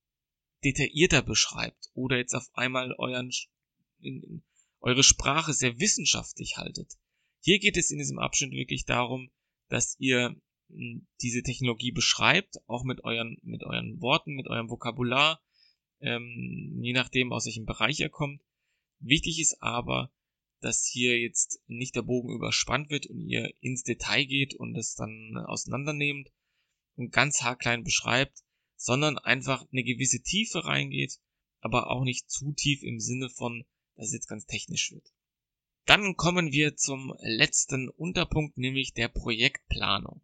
detaillierter 0.63 1.21
beschreibt 1.21 1.91
oder 1.93 2.17
jetzt 2.17 2.33
auf 2.33 2.49
einmal 2.53 2.91
euren 2.97 3.31
in, 3.99 4.23
in 4.23 4.43
eure 4.79 5.03
Sprache 5.03 5.53
sehr 5.53 5.79
wissenschaftlich 5.79 6.57
haltet. 6.57 6.93
Hier 7.41 7.59
geht 7.59 7.77
es 7.77 7.91
in 7.91 7.99
diesem 7.99 8.17
Abschnitt 8.17 8.51
wirklich 8.51 8.85
darum, 8.85 9.29
dass 9.69 9.95
ihr 9.99 10.35
diese 10.69 11.43
Technologie 11.43 11.91
beschreibt, 11.91 12.57
auch 12.67 12.83
mit 12.83 13.03
euren, 13.03 13.37
mit 13.43 13.63
euren 13.63 14.01
Worten, 14.01 14.33
mit 14.33 14.47
eurem 14.47 14.69
Vokabular, 14.69 15.41
ähm, 15.99 16.79
je 16.81 16.93
nachdem, 16.93 17.31
aus 17.31 17.45
welchem 17.45 17.65
Bereich 17.65 17.99
ihr 17.99 18.09
kommt. 18.09 18.41
Wichtig 18.99 19.39
ist 19.39 19.61
aber, 19.61 20.11
dass 20.61 20.85
hier 20.85 21.19
jetzt 21.19 21.61
nicht 21.67 21.95
der 21.95 22.01
Bogen 22.01 22.33
überspannt 22.33 22.89
wird 22.89 23.07
und 23.07 23.19
ihr 23.19 23.53
ins 23.61 23.83
Detail 23.83 24.25
geht 24.25 24.55
und 24.55 24.75
es 24.75 24.95
dann 24.95 25.37
auseinandernehmt 25.45 26.31
und 26.95 27.11
ganz 27.11 27.41
haarklein 27.41 27.83
beschreibt, 27.83 28.39
sondern 28.75 29.17
einfach 29.17 29.65
eine 29.71 29.83
gewisse 29.83 30.21
Tiefe 30.21 30.65
reingeht, 30.65 31.19
aber 31.59 31.89
auch 31.91 32.03
nicht 32.03 32.29
zu 32.29 32.53
tief 32.53 32.83
im 32.83 32.99
Sinne 32.99 33.29
von, 33.29 33.65
dass 33.95 34.07
es 34.07 34.13
jetzt 34.13 34.27
ganz 34.27 34.45
technisch 34.45 34.91
wird. 34.91 35.13
Dann 35.85 36.15
kommen 36.15 36.51
wir 36.51 36.75
zum 36.75 37.13
letzten 37.21 37.89
Unterpunkt, 37.89 38.57
nämlich 38.57 38.93
der 38.93 39.07
Projektplanung. 39.07 40.21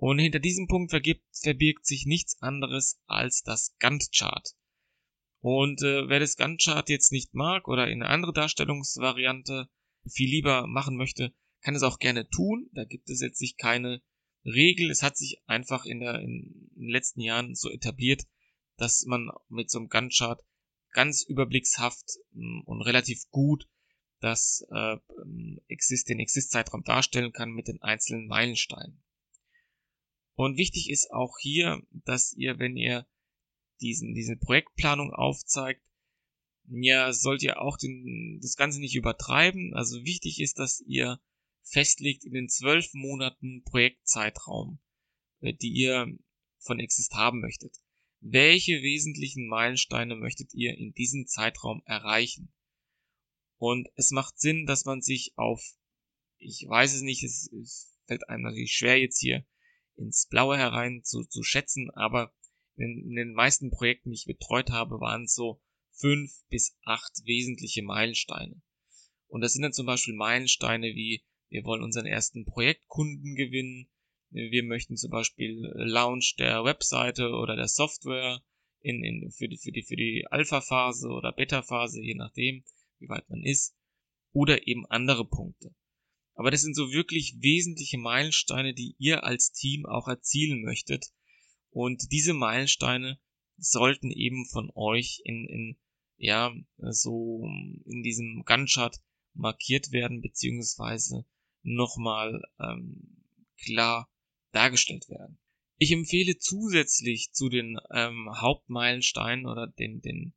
Und 0.00 0.18
hinter 0.18 0.38
diesem 0.38 0.66
Punkt 0.66 0.92
vergibt, 0.92 1.26
verbirgt 1.30 1.84
sich 1.84 2.06
nichts 2.06 2.40
anderes 2.40 2.98
als 3.04 3.42
das 3.42 3.76
Gantt-Chart. 3.80 4.48
Und 5.40 5.82
äh, 5.82 6.08
wer 6.08 6.18
das 6.18 6.36
Gantt-Chart 6.36 6.88
jetzt 6.88 7.12
nicht 7.12 7.34
mag 7.34 7.68
oder 7.68 7.86
in 7.86 8.02
eine 8.02 8.10
andere 8.10 8.32
Darstellungsvariante 8.32 9.68
viel 10.08 10.30
lieber 10.30 10.66
machen 10.66 10.96
möchte, 10.96 11.34
kann 11.60 11.74
es 11.74 11.82
auch 11.82 11.98
gerne 11.98 12.26
tun. 12.30 12.70
Da 12.72 12.86
gibt 12.86 13.10
es 13.10 13.20
jetzt 13.20 13.36
sich 13.36 13.58
keine 13.58 14.00
Regel. 14.42 14.90
Es 14.90 15.02
hat 15.02 15.18
sich 15.18 15.42
einfach 15.44 15.84
in, 15.84 16.00
der, 16.00 16.18
in 16.20 16.70
den 16.76 16.88
letzten 16.88 17.20
Jahren 17.20 17.54
so 17.54 17.68
etabliert, 17.70 18.22
dass 18.78 19.04
man 19.04 19.28
mit 19.50 19.70
so 19.70 19.80
einem 19.80 19.88
Gantt-Chart 19.88 20.42
ganz 20.92 21.22
überblickshaft 21.22 22.06
mm, 22.32 22.60
und 22.64 22.80
relativ 22.80 23.28
gut 23.28 23.68
das 24.20 24.66
äh, 24.70 24.96
Exist, 25.68 26.08
den 26.08 26.20
Exist-Zeitraum 26.20 26.84
darstellen 26.84 27.32
kann 27.32 27.50
mit 27.50 27.68
den 27.68 27.82
einzelnen 27.82 28.28
Meilensteinen. 28.28 29.02
Und 30.40 30.56
wichtig 30.56 30.88
ist 30.88 31.10
auch 31.10 31.36
hier, 31.38 31.82
dass 31.90 32.32
ihr, 32.32 32.58
wenn 32.58 32.74
ihr 32.74 33.06
diesen, 33.82 34.14
diese 34.14 34.36
Projektplanung 34.36 35.12
aufzeigt, 35.12 35.82
ja, 36.66 37.12
sollt 37.12 37.42
ihr 37.42 37.60
auch 37.60 37.76
den, 37.76 38.38
das 38.40 38.56
Ganze 38.56 38.80
nicht 38.80 38.94
übertreiben. 38.94 39.74
Also 39.74 40.02
wichtig 40.02 40.40
ist, 40.40 40.58
dass 40.58 40.80
ihr 40.86 41.20
festlegt 41.62 42.24
in 42.24 42.32
den 42.32 42.48
zwölf 42.48 42.94
Monaten 42.94 43.64
Projektzeitraum, 43.64 44.78
äh, 45.40 45.52
die 45.52 45.72
ihr 45.72 46.06
von 46.56 46.80
Exist 46.80 47.12
haben 47.12 47.40
möchtet. 47.40 47.76
Welche 48.20 48.80
wesentlichen 48.80 49.46
Meilensteine 49.46 50.16
möchtet 50.16 50.54
ihr 50.54 50.74
in 50.74 50.94
diesem 50.94 51.26
Zeitraum 51.26 51.82
erreichen? 51.84 52.50
Und 53.58 53.90
es 53.94 54.10
macht 54.10 54.40
Sinn, 54.40 54.64
dass 54.64 54.86
man 54.86 55.02
sich 55.02 55.34
auf, 55.36 55.62
ich 56.38 56.64
weiß 56.66 56.94
es 56.94 57.02
nicht, 57.02 57.24
es, 57.24 57.52
es 57.52 57.94
fällt 58.06 58.26
einem 58.30 58.44
natürlich 58.44 58.72
schwer 58.72 58.98
jetzt 58.98 59.18
hier 59.20 59.44
ins 59.96 60.26
Blaue 60.26 60.56
herein 60.56 61.02
zu, 61.04 61.24
zu 61.24 61.42
schätzen, 61.42 61.90
aber 61.90 62.32
in, 62.76 63.04
in 63.08 63.14
den 63.14 63.32
meisten 63.32 63.70
Projekten, 63.70 64.10
die 64.10 64.16
ich 64.16 64.26
betreut 64.26 64.70
habe, 64.70 65.00
waren 65.00 65.24
es 65.24 65.34
so 65.34 65.60
fünf 65.92 66.32
bis 66.48 66.76
acht 66.84 67.12
wesentliche 67.24 67.82
Meilensteine. 67.82 68.60
Und 69.28 69.42
das 69.42 69.52
sind 69.52 69.62
dann 69.62 69.72
zum 69.72 69.86
Beispiel 69.86 70.14
Meilensteine 70.14 70.88
wie, 70.94 71.22
wir 71.50 71.64
wollen 71.64 71.82
unseren 71.82 72.06
ersten 72.06 72.44
Projektkunden 72.44 73.34
gewinnen, 73.34 73.88
wir 74.30 74.62
möchten 74.62 74.96
zum 74.96 75.10
Beispiel 75.10 75.70
Launch 75.74 76.36
der 76.38 76.64
Webseite 76.64 77.30
oder 77.30 77.56
der 77.56 77.68
Software 77.68 78.40
in, 78.80 79.04
in, 79.04 79.30
für 79.30 79.48
die, 79.48 79.58
für 79.58 79.72
die, 79.72 79.82
für 79.82 79.96
die 79.96 80.24
Alpha-Phase 80.30 81.08
oder 81.08 81.32
Beta-Phase, 81.32 82.00
je 82.00 82.14
nachdem, 82.14 82.64
wie 82.98 83.08
weit 83.08 83.28
man 83.28 83.42
ist, 83.42 83.76
oder 84.32 84.66
eben 84.66 84.86
andere 84.86 85.26
Punkte. 85.26 85.74
Aber 86.40 86.50
das 86.50 86.62
sind 86.62 86.74
so 86.74 86.90
wirklich 86.90 87.36
wesentliche 87.40 87.98
Meilensteine, 87.98 88.72
die 88.72 88.94
ihr 88.96 89.24
als 89.24 89.52
Team 89.52 89.84
auch 89.84 90.08
erzielen 90.08 90.62
möchtet, 90.62 91.12
und 91.68 92.10
diese 92.12 92.32
Meilensteine 92.32 93.20
sollten 93.58 94.10
eben 94.10 94.46
von 94.46 94.70
euch 94.74 95.20
in, 95.26 95.46
in 95.46 95.76
ja, 96.16 96.50
so 96.78 97.44
in 97.84 98.02
diesem 98.02 98.44
Gunshot 98.46 98.96
markiert 99.34 99.92
werden, 99.92 100.22
beziehungsweise 100.22 101.26
nochmal 101.62 102.40
ähm, 102.58 103.22
klar 103.62 104.10
dargestellt 104.52 105.10
werden. 105.10 105.38
Ich 105.76 105.92
empfehle 105.92 106.38
zusätzlich 106.38 107.32
zu 107.32 107.50
den 107.50 107.78
ähm, 107.90 108.30
Hauptmeilensteinen 108.34 109.44
oder 109.44 109.66
den, 109.66 110.00
den, 110.00 110.32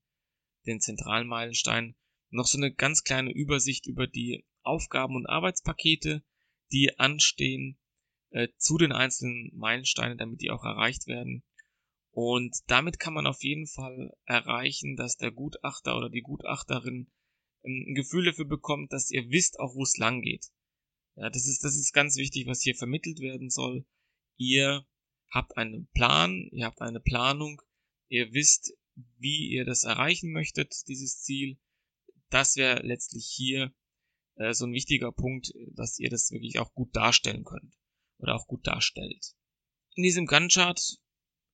den 0.65 0.81
zentralen 0.81 1.29
Meilensteinen 1.29 1.95
noch 2.29 2.47
so 2.47 2.57
eine 2.57 2.73
ganz 2.73 3.05
kleine 3.05 3.31
Übersicht 3.31 3.87
über 3.87 4.05
die 4.05 4.43
Aufgaben 4.63 5.15
und 5.15 5.27
Arbeitspakete, 5.27 6.23
die 6.71 6.97
anstehen 6.99 7.77
äh, 8.31 8.47
zu 8.57 8.77
den 8.77 8.91
einzelnen 8.91 9.51
Meilensteinen, 9.55 10.17
damit 10.17 10.41
die 10.41 10.49
auch 10.49 10.63
erreicht 10.63 11.07
werden. 11.07 11.43
Und 12.11 12.55
damit 12.67 12.99
kann 12.99 13.13
man 13.13 13.25
auf 13.25 13.43
jeden 13.43 13.67
Fall 13.67 14.15
erreichen, 14.25 14.95
dass 14.95 15.17
der 15.17 15.31
Gutachter 15.31 15.97
oder 15.97 16.09
die 16.09 16.21
Gutachterin 16.21 17.11
ein 17.65 17.95
Gefühl 17.95 18.25
dafür 18.25 18.45
bekommt, 18.45 18.93
dass 18.93 19.09
ihr 19.09 19.29
wisst 19.29 19.59
auch, 19.59 19.73
wo 19.75 19.83
es 19.83 19.97
lang 19.97 20.21
geht. 20.21 20.47
Ja, 21.15 21.29
das 21.29 21.47
ist, 21.47 21.63
das 21.63 21.75
ist 21.75 21.93
ganz 21.93 22.17
wichtig, 22.17 22.47
was 22.47 22.61
hier 22.61 22.75
vermittelt 22.75 23.19
werden 23.19 23.49
soll. 23.49 23.85
Ihr 24.37 24.85
habt 25.31 25.57
einen 25.57 25.87
Plan, 25.93 26.49
ihr 26.51 26.65
habt 26.65 26.81
eine 26.81 26.99
Planung, 26.99 27.61
ihr 28.09 28.33
wisst, 28.33 28.73
wie 29.17 29.49
ihr 29.49 29.65
das 29.65 29.83
erreichen 29.83 30.31
möchtet, 30.31 30.87
dieses 30.87 31.21
Ziel. 31.21 31.57
Das 32.29 32.55
wäre 32.55 32.85
letztlich 32.85 33.25
hier 33.25 33.73
äh, 34.35 34.53
so 34.53 34.65
ein 34.65 34.73
wichtiger 34.73 35.11
Punkt, 35.11 35.53
dass 35.71 35.99
ihr 35.99 36.09
das 36.09 36.31
wirklich 36.31 36.59
auch 36.59 36.73
gut 36.73 36.95
darstellen 36.95 37.43
könnt 37.43 37.75
oder 38.17 38.35
auch 38.35 38.47
gut 38.47 38.65
darstellt. 38.67 39.33
In 39.95 40.03
diesem 40.03 40.25
Gantt-Chart 40.25 40.79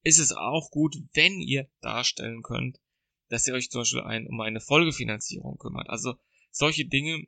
ist 0.03 0.19
es 0.19 0.31
auch 0.31 0.71
gut, 0.71 0.95
wenn 1.13 1.41
ihr 1.41 1.69
darstellen 1.81 2.41
könnt, 2.41 2.79
dass 3.27 3.47
ihr 3.47 3.53
euch 3.53 3.69
zum 3.69 3.81
Beispiel 3.81 4.01
ein, 4.01 4.27
um 4.27 4.39
eine 4.41 4.61
Folgefinanzierung 4.61 5.57
kümmert. 5.57 5.89
Also 5.89 6.15
solche 6.51 6.85
Dinge 6.85 7.25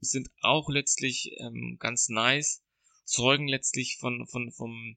sind 0.00 0.30
auch 0.40 0.68
letztlich 0.68 1.30
ähm, 1.38 1.76
ganz 1.78 2.08
nice, 2.08 2.62
zeugen 3.04 3.46
letztlich 3.46 3.98
von, 4.00 4.26
von, 4.26 4.50
vom, 4.52 4.96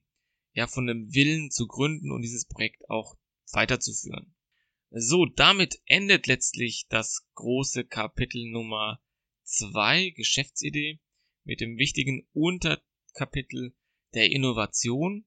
ja, 0.52 0.66
von 0.66 0.86
dem 0.86 1.14
Willen 1.14 1.50
zu 1.50 1.66
gründen 1.66 2.10
und 2.10 2.22
dieses 2.22 2.46
Projekt 2.46 2.88
auch 2.90 3.16
weiterzuführen. 3.52 4.34
So, 4.90 5.26
damit 5.26 5.80
endet 5.86 6.26
letztlich 6.26 6.86
das 6.88 7.26
große 7.34 7.84
Kapitel 7.84 8.50
Nummer 8.50 9.00
zwei 9.46 10.10
Geschäftsidee 10.10 11.00
mit 11.44 11.60
dem 11.60 11.78
wichtigen 11.78 12.28
Unter 12.32 12.82
Kapitel 13.14 13.74
der 14.14 14.30
Innovation. 14.30 15.24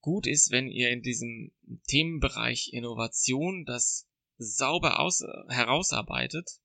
Gut 0.00 0.26
ist, 0.26 0.50
wenn 0.50 0.70
ihr 0.70 0.90
in 0.90 1.02
diesem 1.02 1.52
Themenbereich 1.88 2.72
Innovation 2.72 3.64
das 3.66 4.08
sauber 4.38 5.00
aus, 5.00 5.22
herausarbeitet, 5.48 6.60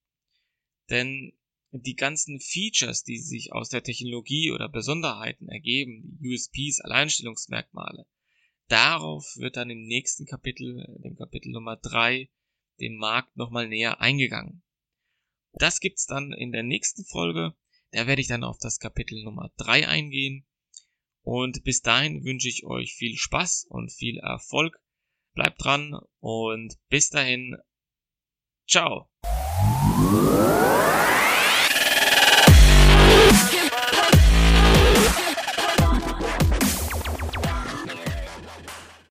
denn 0.90 1.34
die 1.72 1.96
ganzen 1.96 2.40
Features, 2.40 3.04
die 3.04 3.18
sich 3.18 3.52
aus 3.52 3.70
der 3.70 3.84
Technologie 3.84 4.52
oder 4.52 4.70
Besonderheiten 4.70 5.50
ergeben, 5.50 6.18
die 6.22 6.30
USPs, 6.30 6.80
Alleinstellungsmerkmale, 6.80 8.06
darauf 8.70 9.26
wird 9.36 9.58
dann 9.58 9.70
im 9.70 9.82
nächsten 9.84 10.26
Kapitel, 10.26 10.86
dem 11.04 11.18
Kapitel 11.18 11.52
Nummer 11.52 11.76
drei, 11.76 12.30
dem 12.80 12.96
Markt 12.96 13.36
nochmal 13.36 13.68
näher 13.68 14.00
eingegangen. 14.00 14.64
Das 15.58 15.80
gibt's 15.80 16.06
dann 16.06 16.34
in 16.34 16.52
der 16.52 16.64
nächsten 16.64 17.06
Folge. 17.06 17.54
Da 17.92 18.08
werde 18.08 18.22
ich 18.22 18.28
dann 18.28 18.44
auf 18.44 18.58
das 18.60 18.80
Kapitel 18.80 19.24
Nummer 19.24 19.52
3 19.58 19.88
eingehen. 19.88 20.46
Und 21.22 21.64
bis 21.64 21.82
dahin 21.82 22.24
wünsche 22.24 22.50
ich 22.50 22.66
euch 22.66 22.94
viel 22.94 23.16
Spaß 23.16 23.66
und 23.70 23.92
viel 23.92 24.18
Erfolg. 24.18 24.78
Bleibt 25.34 25.64
dran 25.64 25.98
und 26.20 26.78
bis 26.90 27.10
dahin. 27.10 27.58
Ciao. 28.68 29.10